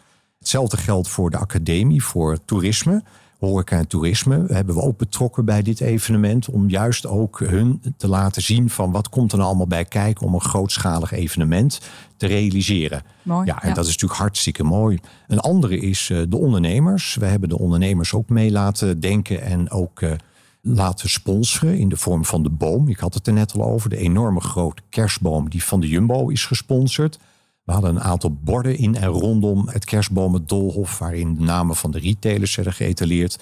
Hetzelfde 0.45 0.77
geldt 0.77 1.09
voor 1.09 1.31
de 1.31 1.39
academie, 1.39 2.05
voor 2.05 2.45
toerisme. 2.45 3.03
Horeca 3.39 3.77
en 3.77 3.87
toerisme 3.87 4.45
hebben 4.47 4.75
we 4.75 4.81
ook 4.81 4.99
betrokken 4.99 5.45
bij 5.45 5.63
dit 5.63 5.81
evenement. 5.81 6.49
Om 6.49 6.69
juist 6.69 7.07
ook 7.07 7.39
hun 7.39 7.83
te 7.97 8.09
laten 8.09 8.43
zien 8.43 8.71
van 8.71 8.93
wat 8.93 9.09
komt 9.09 9.33
er 9.33 9.37
nou 9.37 9.49
allemaal 9.49 9.67
bij 9.67 9.85
kijken 9.85 10.27
om 10.27 10.35
een 10.35 10.41
grootschalig 10.41 11.13
evenement 11.13 11.81
te 12.17 12.27
realiseren. 12.27 13.03
Mooi, 13.23 13.47
ja, 13.47 13.63
en 13.63 13.75
dat 13.75 13.85
is 13.85 13.91
natuurlijk 13.91 14.21
hartstikke 14.21 14.65
mooi. 14.65 14.99
Een 15.27 15.41
andere 15.41 15.79
is 15.79 16.09
uh, 16.09 16.23
de 16.29 16.37
ondernemers. 16.37 17.15
We 17.15 17.27
hebben 17.27 17.49
de 17.49 17.59
ondernemers 17.59 18.15
ook 18.15 18.29
mee 18.29 18.51
laten 18.51 19.01
denken 19.01 19.43
en 19.43 19.71
ook 19.71 20.01
uh, 20.01 20.13
laten 20.61 21.09
sponsoren 21.09 21.79
in 21.79 21.89
de 21.89 21.97
vorm 21.97 22.25
van 22.25 22.43
de 22.43 22.51
boom. 22.51 22.89
Ik 22.89 22.99
had 22.99 23.15
het 23.15 23.27
er 23.27 23.33
net 23.33 23.53
al 23.53 23.65
over, 23.65 23.91
de 23.91 23.97
enorme 23.97 24.41
grote 24.41 24.83
kerstboom 24.89 25.51
die 25.51 25.65
van 25.65 25.81
de 25.81 25.89
Jumbo 25.89 26.29
is 26.29 26.47
gesponsord. 26.47 27.19
We 27.65 27.73
hadden 27.73 27.91
een 27.91 28.03
aantal 28.03 28.37
borden 28.41 28.79
in 28.79 28.97
en 28.97 29.09
rondom 29.09 29.69
het 29.69 29.85
kerstbomen 29.85 30.47
Dolhof, 30.47 30.99
waarin 30.99 31.35
de 31.35 31.41
namen 31.41 31.77
van 31.77 31.91
de 31.91 31.99
retailers 31.99 32.55
werden 32.55 32.73
geëtaleerd. 32.75 33.39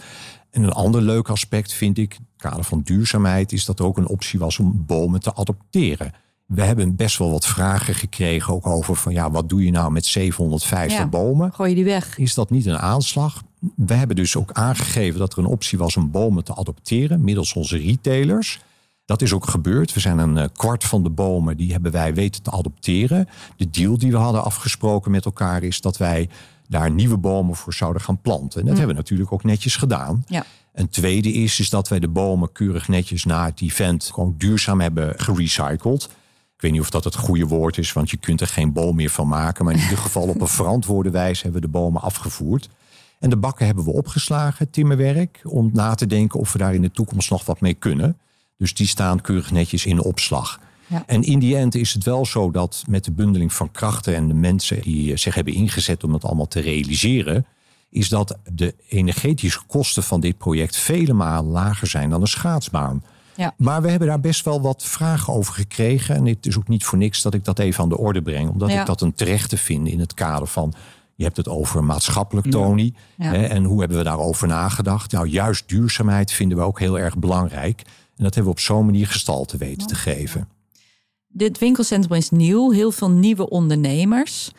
En 0.50 0.62
een 0.62 0.72
ander 0.72 1.02
leuk 1.02 1.28
aspect 1.28 1.72
vind 1.72 1.98
ik, 1.98 2.14
in 2.14 2.26
het 2.32 2.50
kader 2.50 2.64
van 2.64 2.80
duurzaamheid, 2.80 3.52
is 3.52 3.64
dat 3.64 3.78
er 3.78 3.84
ook 3.84 3.96
een 3.98 4.08
optie 4.08 4.38
was 4.38 4.58
om 4.58 4.84
bomen 4.86 5.20
te 5.20 5.34
adopteren. 5.34 6.12
We 6.46 6.62
hebben 6.62 6.96
best 6.96 7.18
wel 7.18 7.30
wat 7.30 7.46
vragen 7.46 7.94
gekregen 7.94 8.54
ook 8.54 8.66
over 8.66 8.96
van 8.96 9.12
ja, 9.12 9.30
wat 9.30 9.48
doe 9.48 9.64
je 9.64 9.70
nou 9.70 9.92
met 9.92 10.06
750 10.06 10.98
Ja. 10.98 11.06
bomen? 11.06 11.52
Gooi 11.52 11.68
je 11.68 11.74
die 11.74 11.84
weg? 11.84 12.18
Is 12.18 12.34
dat 12.34 12.50
niet 12.50 12.66
een 12.66 12.78
aanslag? 12.78 13.42
We 13.76 13.94
hebben 13.94 14.16
dus 14.16 14.36
ook 14.36 14.52
aangegeven 14.52 15.18
dat 15.18 15.32
er 15.32 15.38
een 15.38 15.44
optie 15.44 15.78
was 15.78 15.96
om 15.96 16.10
bomen 16.10 16.44
te 16.44 16.54
adopteren 16.56 17.24
middels 17.24 17.52
onze 17.52 17.76
retailers. 17.76 18.60
Dat 19.12 19.22
is 19.22 19.32
ook 19.32 19.46
gebeurd. 19.46 19.92
We 19.92 20.00
zijn 20.00 20.18
een 20.18 20.38
eh, 20.38 20.48
kwart 20.52 20.84
van 20.84 21.02
de 21.02 21.10
bomen 21.10 21.56
die 21.56 21.72
hebben 21.72 21.92
wij 21.92 22.14
weten 22.14 22.42
te 22.42 22.50
adopteren. 22.50 23.28
De 23.56 23.70
deal 23.70 23.98
die 23.98 24.10
we 24.10 24.16
hadden 24.16 24.44
afgesproken 24.44 25.10
met 25.10 25.24
elkaar 25.24 25.62
is 25.62 25.80
dat 25.80 25.96
wij 25.96 26.28
daar 26.68 26.90
nieuwe 26.90 27.16
bomen 27.16 27.56
voor 27.56 27.74
zouden 27.74 28.02
gaan 28.02 28.20
planten. 28.20 28.60
En 28.60 28.66
dat 28.66 28.76
hebben 28.76 28.94
we 28.94 29.00
natuurlijk 29.00 29.32
ook 29.32 29.44
netjes 29.44 29.76
gedaan. 29.76 30.24
Ja. 30.26 30.44
Een 30.72 30.88
tweede 30.88 31.32
is, 31.32 31.60
is 31.60 31.70
dat 31.70 31.88
wij 31.88 31.98
de 31.98 32.08
bomen 32.08 32.52
keurig 32.52 32.88
netjes 32.88 33.24
na 33.24 33.44
het 33.44 33.60
event 33.60 34.10
gewoon 34.14 34.34
duurzaam 34.38 34.80
hebben 34.80 35.14
gerecycled. 35.16 36.02
Ik 36.54 36.60
weet 36.60 36.72
niet 36.72 36.80
of 36.80 36.90
dat 36.90 37.04
het 37.04 37.16
goede 37.16 37.46
woord 37.46 37.78
is, 37.78 37.92
want 37.92 38.10
je 38.10 38.16
kunt 38.16 38.40
er 38.40 38.46
geen 38.46 38.72
boom 38.72 38.96
meer 38.96 39.10
van 39.10 39.28
maken. 39.28 39.64
Maar 39.64 39.74
in 39.74 39.80
ieder 39.80 39.98
geval 39.98 40.28
op 40.28 40.40
een 40.40 40.48
verantwoorde 40.62 41.10
wijze 41.10 41.42
hebben 41.42 41.60
we 41.60 41.66
de 41.66 41.72
bomen 41.72 42.02
afgevoerd. 42.02 42.68
En 43.18 43.30
de 43.30 43.36
bakken 43.36 43.66
hebben 43.66 43.84
we 43.84 43.92
opgeslagen, 43.92 44.70
timmerwerk, 44.70 45.40
om 45.44 45.70
na 45.72 45.94
te 45.94 46.06
denken 46.06 46.40
of 46.40 46.52
we 46.52 46.58
daar 46.58 46.74
in 46.74 46.82
de 46.82 46.90
toekomst 46.90 47.30
nog 47.30 47.44
wat 47.44 47.60
mee 47.60 47.74
kunnen. 47.74 48.16
Dus 48.62 48.74
die 48.74 48.86
staan 48.86 49.20
keurig 49.20 49.50
netjes 49.50 49.86
in 49.86 50.00
opslag. 50.00 50.60
Ja. 50.86 51.02
En 51.06 51.22
in 51.22 51.38
die 51.38 51.56
end 51.56 51.74
is 51.74 51.92
het 51.92 52.04
wel 52.04 52.26
zo 52.26 52.50
dat 52.50 52.84
met 52.88 53.04
de 53.04 53.10
bundeling 53.10 53.52
van 53.52 53.70
krachten 53.70 54.14
en 54.14 54.28
de 54.28 54.34
mensen 54.34 54.82
die 54.82 55.16
zich 55.16 55.34
hebben 55.34 55.54
ingezet 55.54 56.04
om 56.04 56.12
het 56.12 56.24
allemaal 56.24 56.48
te 56.48 56.60
realiseren, 56.60 57.46
is 57.90 58.08
dat 58.08 58.38
de 58.52 58.74
energetische 58.88 59.60
kosten 59.66 60.02
van 60.02 60.20
dit 60.20 60.38
project 60.38 60.76
vele 60.76 61.12
malen 61.12 61.50
lager 61.50 61.86
zijn 61.86 62.10
dan 62.10 62.20
een 62.20 62.26
schaatsbaan. 62.26 63.04
Ja. 63.36 63.54
Maar 63.56 63.82
we 63.82 63.90
hebben 63.90 64.08
daar 64.08 64.20
best 64.20 64.44
wel 64.44 64.60
wat 64.60 64.84
vragen 64.84 65.32
over 65.32 65.54
gekregen. 65.54 66.14
En 66.14 66.26
het 66.26 66.46
is 66.46 66.58
ook 66.58 66.68
niet 66.68 66.84
voor 66.84 66.98
niks 66.98 67.22
dat 67.22 67.34
ik 67.34 67.44
dat 67.44 67.58
even 67.58 67.82
aan 67.82 67.88
de 67.88 67.98
orde 67.98 68.22
breng. 68.22 68.48
Omdat 68.48 68.70
Ja. 68.70 68.80
ik 68.80 68.86
dat 68.86 69.00
een 69.00 69.14
terechte 69.14 69.56
vind 69.56 69.88
in 69.88 70.00
het 70.00 70.14
kader 70.14 70.46
van... 70.46 70.74
Je 71.14 71.24
hebt 71.24 71.36
het 71.36 71.48
over 71.48 71.84
maatschappelijk, 71.84 72.50
Tony. 72.50 72.94
Hè, 73.16 73.44
en 73.44 73.64
hoe 73.64 73.80
hebben 73.80 73.98
we 73.98 74.04
daarover 74.04 74.48
nagedacht? 74.48 75.12
Nou, 75.12 75.28
juist 75.28 75.68
duurzaamheid 75.68 76.32
vinden 76.32 76.58
we 76.58 76.64
ook 76.64 76.78
heel 76.78 76.98
erg 76.98 77.18
belangrijk. 77.18 77.82
En 78.22 78.28
dat 78.28 78.36
hebben 78.36 78.54
we 78.54 78.58
op 78.58 78.64
zo'n 78.64 78.84
manier 78.84 79.06
gestalte 79.06 79.56
weten 79.56 79.86
te 79.86 79.94
geven. 79.94 80.48
Dit 81.28 81.58
winkelcentrum 81.58 82.16
is 82.16 82.30
nieuw, 82.30 82.70
heel 82.70 82.90
veel 82.90 83.10
nieuwe 83.10 83.48
ondernemers. 83.48 84.50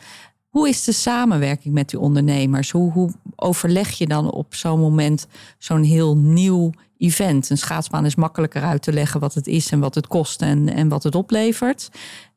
Hoe 0.48 0.68
is 0.68 0.84
de 0.84 0.92
samenwerking 0.92 1.74
met 1.74 1.88
die 1.88 1.98
ondernemers? 1.98 2.70
Hoe, 2.70 2.92
hoe 2.92 3.10
overleg 3.36 3.90
je 3.90 4.06
dan 4.06 4.30
op 4.30 4.54
zo'n 4.54 4.80
moment 4.80 5.26
zo'n 5.58 5.82
heel 5.82 6.16
nieuw 6.16 6.70
event? 6.98 7.50
Een 7.50 7.58
schaatsbaan 7.58 8.04
is 8.04 8.14
makkelijker 8.14 8.62
uit 8.62 8.82
te 8.82 8.92
leggen 8.92 9.20
wat 9.20 9.34
het 9.34 9.46
is 9.46 9.70
en 9.70 9.80
wat 9.80 9.94
het 9.94 10.06
kost 10.06 10.42
en, 10.42 10.68
en 10.68 10.88
wat 10.88 11.02
het 11.02 11.14
oplevert. 11.14 11.88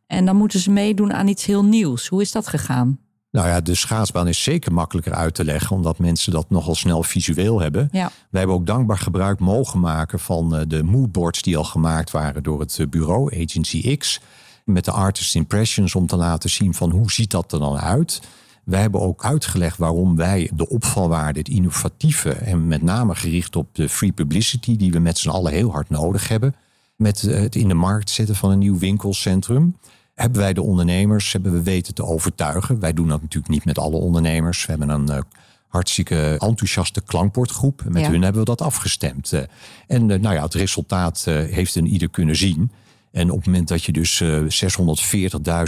En 0.05 0.25
dan 0.25 0.35
moeten 0.35 0.59
ze 0.59 0.71
meedoen 0.71 1.13
aan 1.13 1.27
iets 1.27 1.45
heel 1.45 1.63
nieuws. 1.63 2.07
Hoe 2.07 2.21
is 2.21 2.31
dat 2.31 2.47
gegaan? 2.47 2.99
Nou 3.31 3.47
ja, 3.47 3.61
de 3.61 3.75
schaatsbaan 3.75 4.27
is 4.27 4.43
zeker 4.43 4.73
makkelijker 4.73 5.13
uit 5.13 5.33
te 5.33 5.43
leggen, 5.43 5.75
omdat 5.75 5.99
mensen 5.99 6.31
dat 6.31 6.49
nogal 6.49 6.75
snel 6.75 7.03
visueel 7.03 7.61
hebben. 7.61 7.89
Ja, 7.91 8.11
Wij 8.29 8.39
hebben 8.39 8.57
ook 8.57 8.65
dankbaar 8.65 8.97
gebruik 8.97 9.39
mogen 9.39 9.79
maken 9.79 10.19
van 10.19 10.55
eh, 10.55 10.61
de 10.67 10.83
moodboards 10.83 11.41
die 11.41 11.57
al 11.57 11.63
gemaakt 11.63 12.11
waren 12.11 12.43
door 12.43 12.59
het 12.59 12.79
eh, 12.79 12.87
bureau 12.87 13.43
Agency 13.43 13.97
X. 13.97 14.19
Met 14.65 14.85
de 14.85 14.91
artist 14.91 15.35
impressions 15.35 15.95
om 15.95 16.07
te 16.07 16.15
laten 16.15 16.49
zien 16.49 16.73
van 16.73 16.91
hoe 16.91 17.11
ziet 17.11 17.31
dat 17.31 17.51
er 17.51 17.59
dan 17.59 17.77
uit. 17.77 18.21
Wij 18.63 18.81
hebben 18.81 19.01
ook 19.01 19.23
uitgelegd 19.23 19.77
waarom 19.77 20.15
wij 20.15 20.51
de 20.53 20.69
opvalwaarde, 20.69 21.39
het 21.39 21.49
innovatieve 21.49 22.31
en 22.31 22.67
met 22.67 22.81
name 22.81 23.15
gericht 23.15 23.55
op 23.55 23.67
de 23.71 23.89
free 23.89 24.11
publicity 24.11 24.75
die 24.77 24.91
we 24.91 24.99
met 24.99 25.17
z'n 25.17 25.29
allen 25.29 25.51
heel 25.51 25.71
hard 25.71 25.89
nodig 25.89 26.27
hebben. 26.27 26.55
Met 26.95 27.23
eh, 27.23 27.39
het 27.39 27.55
in 27.55 27.67
de 27.67 27.73
markt 27.73 28.09
zetten 28.09 28.35
van 28.35 28.51
een 28.51 28.59
nieuw 28.59 28.77
winkelcentrum. 28.77 29.77
Hebben 30.17 30.41
wij 30.41 30.53
de 30.53 30.61
ondernemers 30.61 31.31
hebben 31.31 31.51
we 31.51 31.63
weten 31.63 31.93
te 31.93 32.03
overtuigen. 32.05 32.79
Wij 32.79 32.93
doen 32.93 33.07
dat 33.07 33.21
natuurlijk 33.21 33.53
niet 33.53 33.65
met 33.65 33.77
alle 33.77 33.95
ondernemers. 33.95 34.65
We 34.65 34.71
hebben 34.71 34.89
een 34.89 35.09
eh, 35.09 35.21
hartstikke 35.67 36.35
enthousiaste 36.39 37.01
klankbordgroep. 37.01 37.83
Met 37.89 38.01
Ja. 38.01 38.09
hun 38.09 38.21
hebben 38.21 38.41
we 38.41 38.47
dat 38.47 38.61
afgestemd. 38.61 39.33
Eh, 39.33 39.41
en 39.87 40.11
eh, 40.11 40.19
nou 40.19 40.35
ja, 40.35 40.43
het 40.43 40.53
resultaat 40.53 41.23
heeft 41.25 41.75
een 41.75 41.87
ieder 41.87 42.09
kunnen 42.09 42.35
zien. 42.35 42.71
En 43.17 43.29
op 43.31 43.37
het 43.37 43.45
moment 43.45 43.67
dat 43.67 43.83
je 43.83 43.91
dus 43.91 44.21
eh 44.21 44.39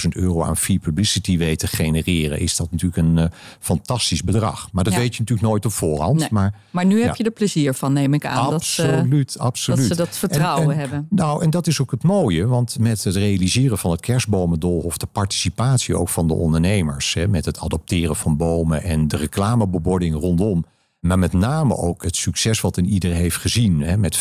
640.000 0.04 0.10
euro 0.10 0.44
aan 0.44 0.58
free 0.58 0.80
publicity 0.80 1.38
weet 1.38 1.60
te 1.60 1.68
genereren, 1.68 2.40
is 2.40 2.56
dat 2.56 2.72
natuurlijk 2.72 3.08
een 3.08 3.18
eh, 3.18 3.26
fantastisch 3.60 4.24
bedrag. 4.24 4.70
Maar 4.72 4.84
dat 4.84 4.94
Ja. 4.94 5.00
weet 5.00 5.14
je 5.16 5.20
natuurlijk 5.20 5.48
nooit 5.48 5.66
op 5.66 5.72
voorhand. 5.72 6.20
Nee. 6.20 6.28
Maar 6.32 6.54
maar 6.72 6.86
nu 6.86 7.02
heb 7.04 7.16
je 7.16 7.24
er 7.24 7.32
plezier 7.32 7.74
van, 7.74 7.94
neem 7.94 8.14
ik 8.14 8.26
aan. 8.26 8.50
Dat, 8.50 8.64
ze- 8.64 8.92
absoluut, 8.92 9.40
absoluut. 9.40 9.78
dat 9.88 9.88
ze 9.98 10.04
dat 10.04 10.18
vertrouwen 10.18 10.64
En- 10.66 10.72
en- 10.72 10.80
hebben. 10.80 11.08
Nou, 11.10 11.44
en 11.44 11.50
dat 11.50 11.68
is 11.68 11.82
ook 11.82 11.92
het 11.92 12.04
mooie, 12.04 12.46
want 12.48 12.80
met 12.80 13.04
het 13.04 13.16
realiseren 13.16 13.78
van 13.78 13.92
het 13.92 14.00
kerstbomendolhof, 14.02 14.98
de 14.98 15.08
participatie 15.12 15.96
ook 15.98 16.10
van 16.10 16.28
de 16.28 16.34
ondernemers, 16.34 17.14
hè, 17.14 17.28
met 17.28 17.46
het 17.46 17.60
adopteren 17.60 18.16
van 18.16 18.38
bomen 18.38 18.84
en 18.84 19.08
de 19.08 19.18
reclamebebording 19.18 20.16
rondom. 20.16 20.66
Maar 21.00 21.20
met 21.20 21.34
name 21.34 21.76
ook 21.78 22.04
het 22.04 22.16
succes 22.16 22.62
wat 22.62 22.78
een 22.78 22.86
ieder 22.90 23.12
heeft 23.14 23.36
gezien. 23.38 23.82
Hè, 23.82 23.98
met 23.98 24.18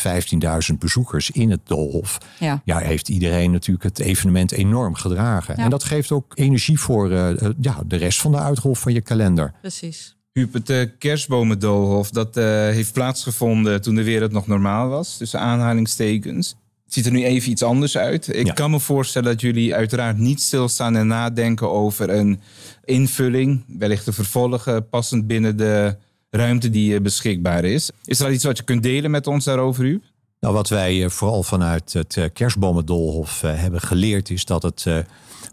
15.000 0.70 0.78
bezoekers 0.78 1.30
in 1.30 1.50
het 1.50 1.60
Doolhof. 1.64 2.18
Ja. 2.38 2.62
Ja, 2.64 2.78
heeft 2.78 3.08
iedereen 3.08 3.50
natuurlijk 3.50 3.84
het 3.84 3.98
evenement 3.98 4.52
enorm 4.52 4.94
gedragen. 4.94 5.54
Ja. 5.56 5.64
En 5.64 5.70
dat 5.70 5.84
geeft 5.84 6.12
ook 6.12 6.32
energie 6.34 6.80
voor 6.80 7.10
eh, 7.10 7.30
eh, 7.42 7.50
ja, 7.60 7.78
de 7.86 7.96
rest 7.96 8.20
van 8.20 8.32
de 8.32 8.38
uitrol 8.38 8.74
van 8.74 8.92
je 8.92 9.00
kalender. 9.00 9.52
precies. 9.60 10.16
Huub, 10.32 10.52
het 10.52 10.70
eh, 10.70 10.86
kerstbomendoolhof, 10.98 12.10
dat 12.10 12.36
eh, 12.36 12.44
heeft 12.44 12.92
plaatsgevonden 12.92 13.82
toen 13.82 13.94
de 13.94 14.02
wereld 14.04 14.32
nog 14.32 14.46
normaal 14.46 14.88
was. 14.88 15.16
Tussen 15.16 15.40
aanhalingstekens. 15.40 16.48
Het 16.84 16.92
ziet 16.94 17.06
er 17.06 17.12
nu 17.12 17.24
even 17.24 17.50
iets 17.50 17.62
anders 17.62 17.96
uit. 17.96 18.34
Ik 18.34 18.46
Ja. 18.46 18.52
kan 18.52 18.70
me 18.70 18.80
voorstellen 18.80 19.28
dat 19.30 19.40
jullie 19.40 19.74
uiteraard 19.74 20.18
niet 20.18 20.40
stilstaan 20.40 20.96
en 20.96 21.06
nadenken 21.06 21.70
over 21.70 22.10
een 22.10 22.40
invulling. 22.84 23.64
Wellicht 23.78 24.04
te 24.04 24.12
vervolgen, 24.12 24.88
passend 24.88 25.26
binnen 25.26 25.56
de 25.56 25.96
ruimte 26.30 26.70
die 26.70 26.94
eh, 26.94 27.00
beschikbaar 27.00 27.64
is. 27.64 27.90
Is 28.04 28.20
er 28.20 28.32
iets 28.32 28.44
wat 28.44 28.56
je 28.56 28.64
kunt 28.64 28.82
delen 28.82 29.10
met 29.10 29.26
ons 29.26 29.44
daarover, 29.44 29.84
Huub? 29.84 30.04
Nou, 30.40 30.54
wat 30.54 30.68
wij 30.68 31.04
eh, 31.04 31.10
vooral 31.10 31.42
vanuit 31.42 31.92
het 31.92 32.16
eh, 32.16 32.24
kerstbomendolhof 32.32 33.40
hebben 33.40 33.80
geleerd... 33.80 34.30
is 34.30 34.44
dat 34.44 34.62
het 34.62 34.86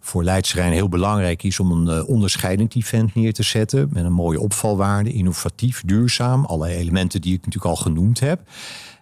voor 0.01 0.23
Leidserijn 0.23 0.71
heel 0.71 0.89
belangrijk 0.89 1.43
is 1.43 1.59
om 1.59 1.71
een 1.71 2.05
onderscheidend 2.05 2.75
event 2.75 3.15
neer 3.15 3.33
te 3.33 3.43
zetten... 3.43 3.89
met 3.91 4.03
een 4.03 4.13
mooie 4.13 4.39
opvalwaarde, 4.39 5.11
innovatief, 5.11 5.81
duurzaam. 5.85 6.45
Alle 6.45 6.67
elementen 6.67 7.21
die 7.21 7.33
ik 7.33 7.45
natuurlijk 7.45 7.75
al 7.75 7.81
genoemd 7.81 8.19
heb. 8.19 8.41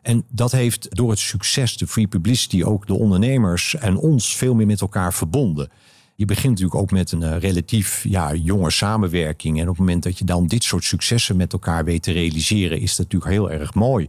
En 0.02 0.24
dat 0.30 0.52
heeft 0.52 0.96
door 0.96 1.10
het 1.10 1.20
succes, 1.20 1.78
de 1.78 1.88
free 1.88 2.08
publicity... 2.08 2.64
ook 2.64 2.88
de 2.88 2.94
ondernemers 2.94 3.76
en 3.76 3.98
ons 3.98 4.36
veel 4.36 4.54
meer 4.54 4.66
met 4.66 4.82
elkaar 4.82 5.14
verbonden. 5.14 5.70
Je 6.16 6.26
begint 6.26 6.50
natuurlijk 6.50 6.76
ook 6.82 6.92
met 6.92 7.12
een 7.12 7.24
eh, 7.24 7.38
relatief 7.38 8.04
ja, 8.04 8.34
jonge 8.34 8.72
samenwerking. 8.72 9.58
En 9.58 9.64
op 9.64 9.70
het 9.70 9.78
moment 9.78 10.04
dat 10.04 10.18
je 10.18 10.26
dan 10.26 10.48
dit 10.48 10.64
soort 10.64 10.84
successen 10.84 11.36
met 11.36 11.54
elkaar 11.54 11.86
weet 11.86 12.04
te 12.04 12.12
realiseren... 12.12 12.80
is 12.80 12.96
dat 12.96 13.06
natuurlijk 13.06 13.32
heel 13.32 13.52
erg 13.52 13.74
mooi. 13.74 14.08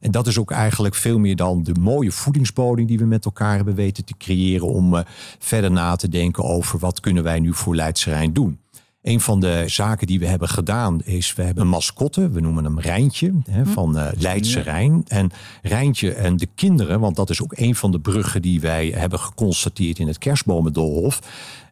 En 0.00 0.10
dat 0.10 0.26
is 0.26 0.38
ook 0.38 0.50
eigenlijk 0.50 0.94
veel 0.94 1.18
meer 1.18 1.36
dan 1.36 1.62
de 1.62 1.74
mooie 1.80 2.12
voedingsbodem 2.12 2.86
die 2.86 2.98
we 2.98 3.04
met 3.04 3.24
elkaar 3.24 3.56
hebben 3.56 3.74
weten 3.74 4.04
te 4.04 4.14
creëren 4.18 4.68
om 4.68 4.96
eh, 4.96 5.04
verder 5.38 5.70
na 5.70 5.96
te 5.96 6.08
denken 6.08 6.44
over 6.44 6.78
wat 6.78 7.00
kunnen 7.00 7.22
wij 7.22 7.40
nu 7.40 7.54
voor 7.54 7.74
Leidserijn 7.74 8.32
doen. 8.32 8.61
Een 9.02 9.20
van 9.20 9.40
de 9.40 9.64
zaken 9.66 10.06
die 10.06 10.18
we 10.18 10.26
hebben 10.26 10.48
gedaan 10.48 11.00
is, 11.04 11.34
we 11.34 11.42
hebben 11.42 11.62
een 11.62 11.68
mascotte, 11.70 12.30
we 12.30 12.40
noemen 12.40 12.64
hem 12.64 12.80
Rijntje, 12.80 13.32
hè, 13.50 13.66
van 13.66 13.98
eh 13.98 14.08
Leidse 14.18 14.60
Rijn. 14.60 15.04
En 15.06 15.30
Rijntje 15.62 16.12
en 16.12 16.36
de 16.36 16.48
kinderen, 16.54 17.00
want 17.00 17.16
dat 17.16 17.30
is 17.30 17.42
ook 17.42 17.52
een 17.56 17.74
van 17.74 17.90
de 17.90 18.00
bruggen 18.00 18.42
die 18.42 18.60
wij 18.60 18.92
hebben 18.96 19.18
geconstateerd 19.18 19.98
in 19.98 20.06
het 20.06 20.18
kerstbomendolhof. 20.18 21.20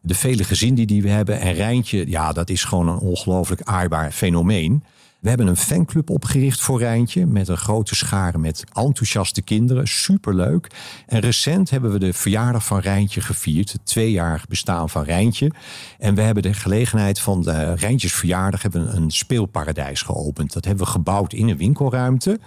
De 0.01 0.15
vele 0.15 0.43
gezinnen 0.43 0.87
die 0.87 1.01
we 1.01 1.09
hebben. 1.09 1.39
En 1.39 1.53
Rijntje, 1.53 2.09
ja, 2.09 2.31
dat 2.33 2.49
is 2.49 2.63
gewoon 2.63 2.87
een 2.87 2.99
ongelooflijk 2.99 3.61
aardbaar 3.61 4.11
fenomeen. 4.11 4.83
We 5.21 5.29
hebben 5.29 5.47
een 5.47 5.57
fanclub 5.57 6.09
opgericht 6.09 6.61
voor 6.61 6.79
Rijntje 6.79 7.25
met 7.25 7.47
een 7.47 7.57
grote 7.57 7.95
schare 7.95 8.37
met 8.37 8.63
enthousiaste 8.73 9.41
kinderen. 9.41 9.87
Superleuk. 9.87 10.67
En 11.07 11.19
recent 11.19 11.69
hebben 11.69 11.91
we 11.91 11.99
de 11.99 12.13
verjaardag 12.13 12.65
van 12.65 12.79
Rijntje 12.79 13.21
gevierd. 13.21 13.71
Het 13.71 13.85
tweejarig 13.85 14.47
bestaan 14.47 14.89
van 14.89 15.03
Rijntje. 15.03 15.51
En 15.97 16.15
we 16.15 16.21
hebben 16.21 16.43
de 16.43 16.53
gelegenheid 16.53 17.19
van 17.19 17.41
de 17.41 17.73
Rijntjes 17.73 18.13
verjaardag 18.13 18.61
hebben 18.61 18.95
een 18.95 19.11
speelparadijs 19.11 20.01
geopend. 20.01 20.53
Dat 20.53 20.65
hebben 20.65 20.85
we 20.85 20.91
gebouwd 20.91 21.33
in 21.33 21.49
een 21.49 21.57
winkelruimte. 21.57 22.39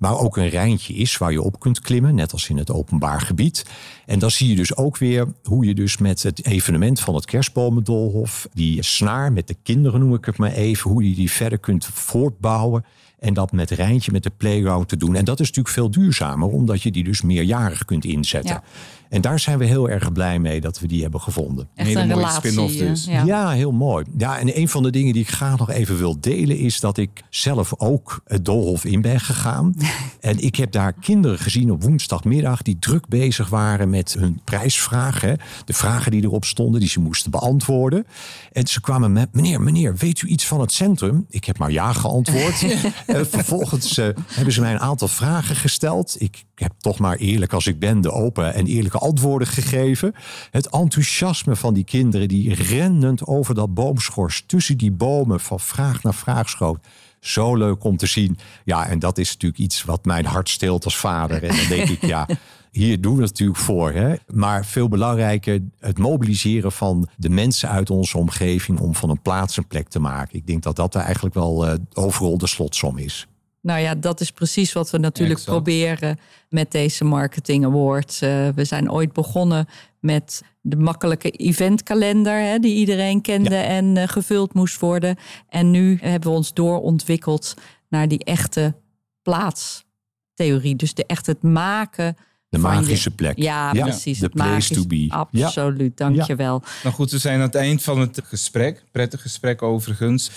Waar 0.00 0.18
ook 0.18 0.36
een 0.36 0.48
Rijntje 0.48 0.94
is 0.94 1.18
waar 1.18 1.32
je 1.32 1.42
op 1.42 1.60
kunt 1.60 1.80
klimmen. 1.80 2.14
Net 2.14 2.32
als 2.32 2.48
in 2.48 2.56
het 2.56 2.70
openbaar 2.70 3.20
gebied. 3.20 3.66
En 4.06 4.18
dan 4.18 4.30
zie 4.30 4.48
je 4.48 4.56
dus 4.56 4.76
ook 4.76 4.98
weer 4.98 5.26
hoe 5.42 5.64
je 5.64 5.74
dus 5.74 5.98
met 5.98 6.22
het 6.22 6.44
evenement 6.44 7.00
van 7.00 7.14
het 7.14 7.24
kerstbomendolhof. 7.24 8.48
Die 8.52 8.82
snaar 8.82 9.32
met 9.32 9.48
de 9.48 9.56
kinderen 9.62 10.00
noem 10.00 10.14
ik 10.14 10.24
het 10.24 10.36
maar 10.36 10.52
even. 10.52 10.90
Hoe 10.90 11.08
je 11.08 11.14
die 11.14 11.30
verder 11.30 11.58
kunt 11.58 11.84
voortbouwen. 11.84 12.84
En 13.20 13.34
dat 13.34 13.52
met 13.52 13.70
Rijntje, 13.70 14.12
met 14.12 14.22
de 14.22 14.32
playground 14.36 14.88
te 14.88 14.96
doen. 14.96 15.14
En 15.14 15.24
dat 15.24 15.40
is 15.40 15.46
natuurlijk 15.46 15.74
veel 15.74 15.90
duurzamer, 15.90 16.48
omdat 16.48 16.82
je 16.82 16.90
die 16.90 17.04
dus 17.04 17.22
meerjarig 17.22 17.84
kunt 17.84 18.04
inzetten. 18.04 18.54
Ja. 18.54 18.62
En 19.10 19.20
daar 19.20 19.38
zijn 19.38 19.58
we 19.58 19.64
heel 19.64 19.88
erg 19.88 20.12
blij 20.12 20.38
mee 20.38 20.60
dat 20.60 20.80
we 20.80 20.86
die 20.86 21.02
hebben 21.02 21.20
gevonden. 21.20 21.68
Echt 21.74 21.88
hele 21.88 22.00
een 22.00 22.08
mooie 22.08 22.30
spin-off 22.30 22.76
dus. 22.76 23.04
ja. 23.04 23.24
Ja. 23.24 23.50
heel 23.50 23.72
mooi. 23.72 24.04
Ja, 24.16 24.38
en 24.38 24.58
een 24.58 24.68
van 24.68 24.82
de 24.82 24.90
dingen 24.90 25.12
die 25.12 25.22
ik 25.22 25.30
graag 25.30 25.58
nog 25.58 25.70
even 25.70 25.98
wil 25.98 26.20
delen 26.20 26.58
is 26.58 26.80
dat 26.80 26.96
ik 26.98 27.22
zelf 27.30 27.74
ook 27.78 28.20
het 28.26 28.44
doolhof 28.44 28.84
in 28.84 29.00
ben 29.00 29.20
gegaan. 29.20 29.74
en 30.20 30.42
ik 30.42 30.56
heb 30.56 30.72
daar 30.72 30.92
kinderen 30.92 31.38
gezien 31.38 31.70
op 31.70 31.82
woensdagmiddag 31.82 32.62
die 32.62 32.78
druk 32.78 33.08
bezig 33.08 33.48
waren 33.48 33.90
met 33.90 34.16
hun 34.18 34.40
prijsvraag. 34.44 35.20
Hè. 35.20 35.34
De 35.64 35.72
vragen 35.72 36.10
die 36.10 36.22
erop 36.22 36.44
stonden, 36.44 36.80
die 36.80 36.88
ze 36.88 37.00
moesten 37.00 37.30
beantwoorden. 37.30 38.06
En 38.52 38.66
ze 38.66 38.80
kwamen 38.80 39.12
met, 39.12 39.34
meneer, 39.34 39.60
meneer, 39.60 39.96
weet 39.96 40.22
u 40.22 40.28
iets 40.28 40.46
van 40.46 40.60
het 40.60 40.72
centrum? 40.72 41.26
Ik 41.28 41.44
heb 41.44 41.58
maar 41.58 41.70
ja 41.70 41.92
geantwoord. 41.92 42.64
En 43.14 43.26
vervolgens 43.26 43.98
eh, 43.98 44.08
hebben 44.26 44.54
ze 44.54 44.60
mij 44.60 44.72
een 44.72 44.80
aantal 44.80 45.08
vragen 45.08 45.56
gesteld. 45.56 46.16
Ik 46.18 46.44
heb 46.54 46.72
toch 46.78 46.98
maar 46.98 47.16
eerlijk 47.16 47.52
als 47.52 47.66
ik 47.66 47.78
ben 47.78 48.00
de 48.00 48.12
open 48.12 48.54
en 48.54 48.66
eerlijke 48.66 48.98
antwoorden 48.98 49.48
gegeven. 49.48 50.14
Het 50.50 50.68
enthousiasme 50.68 51.56
van 51.56 51.74
die 51.74 51.84
kinderen 51.84 52.28
die 52.28 52.54
rennend 52.54 53.26
over 53.26 53.54
dat 53.54 53.74
boomschors 53.74 54.44
tussen 54.46 54.78
die 54.78 54.92
bomen 54.92 55.40
van 55.40 55.60
vraag 55.60 56.02
naar 56.02 56.14
vraag 56.14 56.48
schoot. 56.48 56.86
Zo 57.20 57.56
leuk 57.56 57.84
om 57.84 57.96
te 57.96 58.06
zien. 58.06 58.38
Ja, 58.64 58.86
en 58.86 58.98
dat 58.98 59.18
is 59.18 59.32
natuurlijk 59.32 59.60
iets 59.60 59.84
wat 59.84 60.04
mijn 60.04 60.24
hart 60.24 60.48
steelt 60.48 60.84
als 60.84 60.96
vader. 60.96 61.42
En 61.42 61.56
dan 61.56 61.66
denk 61.68 61.88
ik, 61.88 62.06
ja, 62.06 62.26
hier 62.70 63.00
doen 63.00 63.16
we 63.16 63.22
het 63.22 63.30
natuurlijk 63.30 63.58
voor. 63.58 63.92
Hè? 63.92 64.14
Maar 64.26 64.64
veel 64.64 64.88
belangrijker, 64.88 65.60
het 65.78 65.98
mobiliseren 65.98 66.72
van 66.72 67.08
de 67.16 67.28
mensen 67.28 67.68
uit 67.68 67.90
onze 67.90 68.18
omgeving 68.18 68.80
om 68.80 68.94
van 68.94 69.10
een 69.10 69.22
plaats 69.22 69.56
een 69.56 69.66
plek 69.66 69.88
te 69.88 69.98
maken. 69.98 70.38
Ik 70.38 70.46
denk 70.46 70.62
dat 70.62 70.76
dat 70.76 70.94
eigenlijk 70.94 71.34
wel 71.34 71.66
eh, 71.66 71.74
overal 71.92 72.38
de 72.38 72.46
slotsom 72.46 72.98
is. 72.98 73.26
Nou 73.62 73.80
ja, 73.80 73.94
dat 73.94 74.20
is 74.20 74.30
precies 74.30 74.72
wat 74.72 74.90
we 74.90 74.98
natuurlijk 74.98 75.38
Exact. 75.38 75.56
proberen 75.56 76.18
met 76.48 76.70
deze 76.70 77.04
Marketing 77.04 77.64
Award. 77.64 78.18
Eh, 78.22 78.48
we 78.48 78.64
zijn 78.64 78.90
ooit 78.90 79.12
begonnen 79.12 79.68
met 80.00 80.42
de 80.60 80.76
makkelijke 80.76 81.30
eventkalender 81.30 82.40
hè, 82.40 82.58
die 82.58 82.74
iedereen 82.74 83.20
kende 83.20 83.56
en 83.56 83.96
eh, 83.96 84.08
gevuld 84.08 84.54
moest 84.54 84.80
worden. 84.80 85.16
En 85.48 85.70
nu 85.70 85.98
hebben 86.00 86.30
we 86.30 86.36
ons 86.36 86.54
doorontwikkeld 86.54 87.54
naar 87.88 88.08
die 88.08 88.24
echte 88.24 88.74
plaatstheorie. 89.22 90.76
Dus 90.76 90.94
de 90.94 91.06
echt 91.06 91.26
het 91.26 91.42
maken. 91.42 92.16
De 92.50 92.58
magische 92.58 93.10
plek. 93.10 93.36
Ja, 93.38 93.72
Ja, 93.72 93.82
precies. 93.82 94.20
het 94.20 94.32
place 94.32 94.48
magisch- 94.50 94.68
to 94.76 94.86
be. 94.86 95.04
Ja. 95.30 95.46
Absoluut, 95.46 95.96
dankjewel. 95.96 96.62
Nou 96.82 96.94
goed, 96.94 97.10
we 97.10 97.18
zijn 97.18 97.34
aan 97.34 97.40
het 97.40 97.54
eind 97.54 97.82
van 97.82 98.00
het 98.00 98.20
gesprek. 98.24 98.82
Prettig 98.92 99.22
gesprek 99.22 99.62
overigens. 99.62 100.30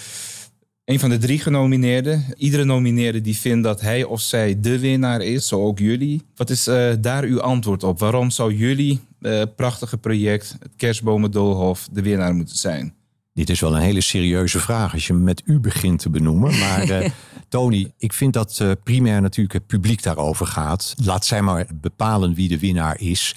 Een 0.85 0.99
van 0.99 1.09
de 1.09 1.17
drie 1.17 1.39
genomineerden. 1.39 2.25
Iedere 2.37 2.63
nomineerde 2.63 3.21
die 3.21 3.37
vindt 3.37 3.63
dat 3.63 3.81
hij 3.81 4.03
of 4.03 4.21
zij 4.21 4.59
de 4.59 4.79
winnaar 4.79 5.21
is, 5.21 5.47
zo 5.47 5.65
ook 5.65 5.79
jullie. 5.79 6.21
Wat 6.35 6.49
is 6.49 6.67
eh, 6.67 6.91
daar 6.99 7.23
uw 7.23 7.41
antwoord 7.41 7.83
op? 7.83 7.99
Waarom 7.99 8.29
zou 8.31 8.53
jullie 8.55 8.99
eh, 9.21 9.41
prachtige 9.55 9.97
project, 9.97 10.55
het 10.59 10.71
Kerstbomen 10.77 11.31
Doolhof, 11.31 11.87
de 11.91 12.01
winnaar 12.01 12.33
moeten 12.35 12.57
zijn? 12.57 12.93
Dit 13.33 13.49
is 13.49 13.59
wel 13.59 13.75
een 13.75 13.81
hele 13.81 14.01
serieuze 14.01 14.59
vraag 14.59 14.93
als 14.93 15.07
je 15.07 15.13
hem 15.13 15.23
met 15.23 15.41
u 15.45 15.59
begint 15.59 15.99
te 15.99 16.09
benoemen. 16.09 16.59
Maar 16.59 16.81
eh, 16.89 17.09
Tony, 17.53 17.91
ik 17.97 18.13
vind 18.13 18.33
dat 18.33 18.59
eh, 18.59 18.71
primair 18.83 19.21
natuurlijk 19.21 19.53
het 19.53 19.67
publiek 19.67 20.03
daarover 20.03 20.45
gaat. 20.45 20.93
Laat 21.03 21.25
zij 21.25 21.41
maar 21.41 21.65
bepalen 21.73 22.33
wie 22.33 22.47
de 22.47 22.59
winnaar 22.59 22.99
is. 22.99 23.35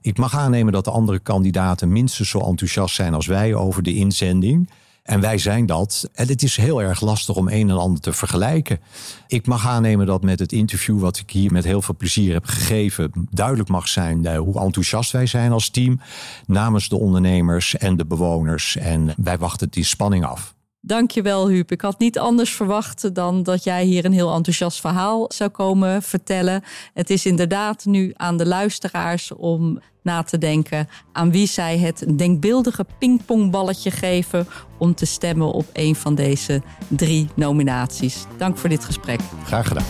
Ik 0.00 0.18
mag 0.18 0.36
aannemen 0.36 0.72
dat 0.72 0.84
de 0.84 0.90
andere 0.90 1.18
kandidaten 1.18 1.92
minstens 1.92 2.28
zo 2.28 2.38
enthousiast 2.38 2.94
zijn 2.94 3.14
als 3.14 3.26
wij 3.26 3.54
over 3.54 3.82
de 3.82 3.94
inzending. 3.94 4.70
En 5.02 5.20
wij 5.20 5.38
zijn 5.38 5.66
dat. 5.66 6.10
En 6.14 6.28
het 6.28 6.42
is 6.42 6.56
heel 6.56 6.82
erg 6.82 7.00
lastig 7.00 7.36
om 7.36 7.48
een 7.48 7.70
en 7.70 7.78
ander 7.78 8.00
te 8.00 8.12
vergelijken. 8.12 8.80
Ik 9.26 9.46
mag 9.46 9.66
aannemen 9.66 10.06
dat 10.06 10.22
met 10.22 10.38
het 10.38 10.52
interview 10.52 11.00
wat 11.00 11.18
ik 11.18 11.30
hier 11.30 11.52
met 11.52 11.64
heel 11.64 11.82
veel 11.82 11.96
plezier 11.96 12.32
heb 12.32 12.44
gegeven, 12.44 13.10
duidelijk 13.30 13.68
mag 13.68 13.88
zijn 13.88 14.26
eh, 14.26 14.38
hoe 14.38 14.60
enthousiast 14.60 15.12
wij 15.12 15.26
zijn 15.26 15.52
als 15.52 15.70
team. 15.70 16.00
Namens 16.46 16.88
de 16.88 16.96
ondernemers 16.96 17.76
en 17.76 17.96
de 17.96 18.06
bewoners. 18.06 18.76
En 18.76 19.14
wij 19.16 19.38
wachten 19.38 19.68
in 19.70 19.84
spanning 19.84 20.24
af. 20.24 20.56
Dankjewel, 20.80 21.48
Huub. 21.48 21.70
Ik 21.70 21.80
had 21.80 21.98
niet 21.98 22.18
anders 22.18 22.52
verwacht 22.52 23.14
dan 23.14 23.42
dat 23.42 23.64
jij 23.64 23.84
hier 23.84 24.04
een 24.04 24.12
heel 24.12 24.34
enthousiast 24.34 24.80
verhaal 24.80 25.24
zou 25.28 25.50
komen 25.50 26.02
vertellen. 26.02 26.62
Het 26.94 27.10
is 27.10 27.26
inderdaad 27.26 27.84
nu 27.84 28.12
aan 28.16 28.36
de 28.36 28.46
luisteraars 28.46 29.32
om 29.32 29.80
na 30.02 30.22
te 30.22 30.38
denken 30.38 30.88
aan 31.12 31.30
wie 31.30 31.46
zij 31.46 31.78
het 31.78 32.04
denkbeeldige 32.18 32.86
pingpongballetje 32.98 33.90
geven 33.90 34.46
om 34.78 34.94
te 34.94 35.06
stemmen 35.06 35.52
op 35.52 35.66
een 35.72 35.94
van 35.94 36.14
deze 36.14 36.62
drie 36.88 37.28
nominaties. 37.34 38.24
Dank 38.36 38.58
voor 38.58 38.68
dit 38.68 38.84
gesprek. 38.84 39.20
Graag 39.44 39.68
gedaan. 39.68 39.86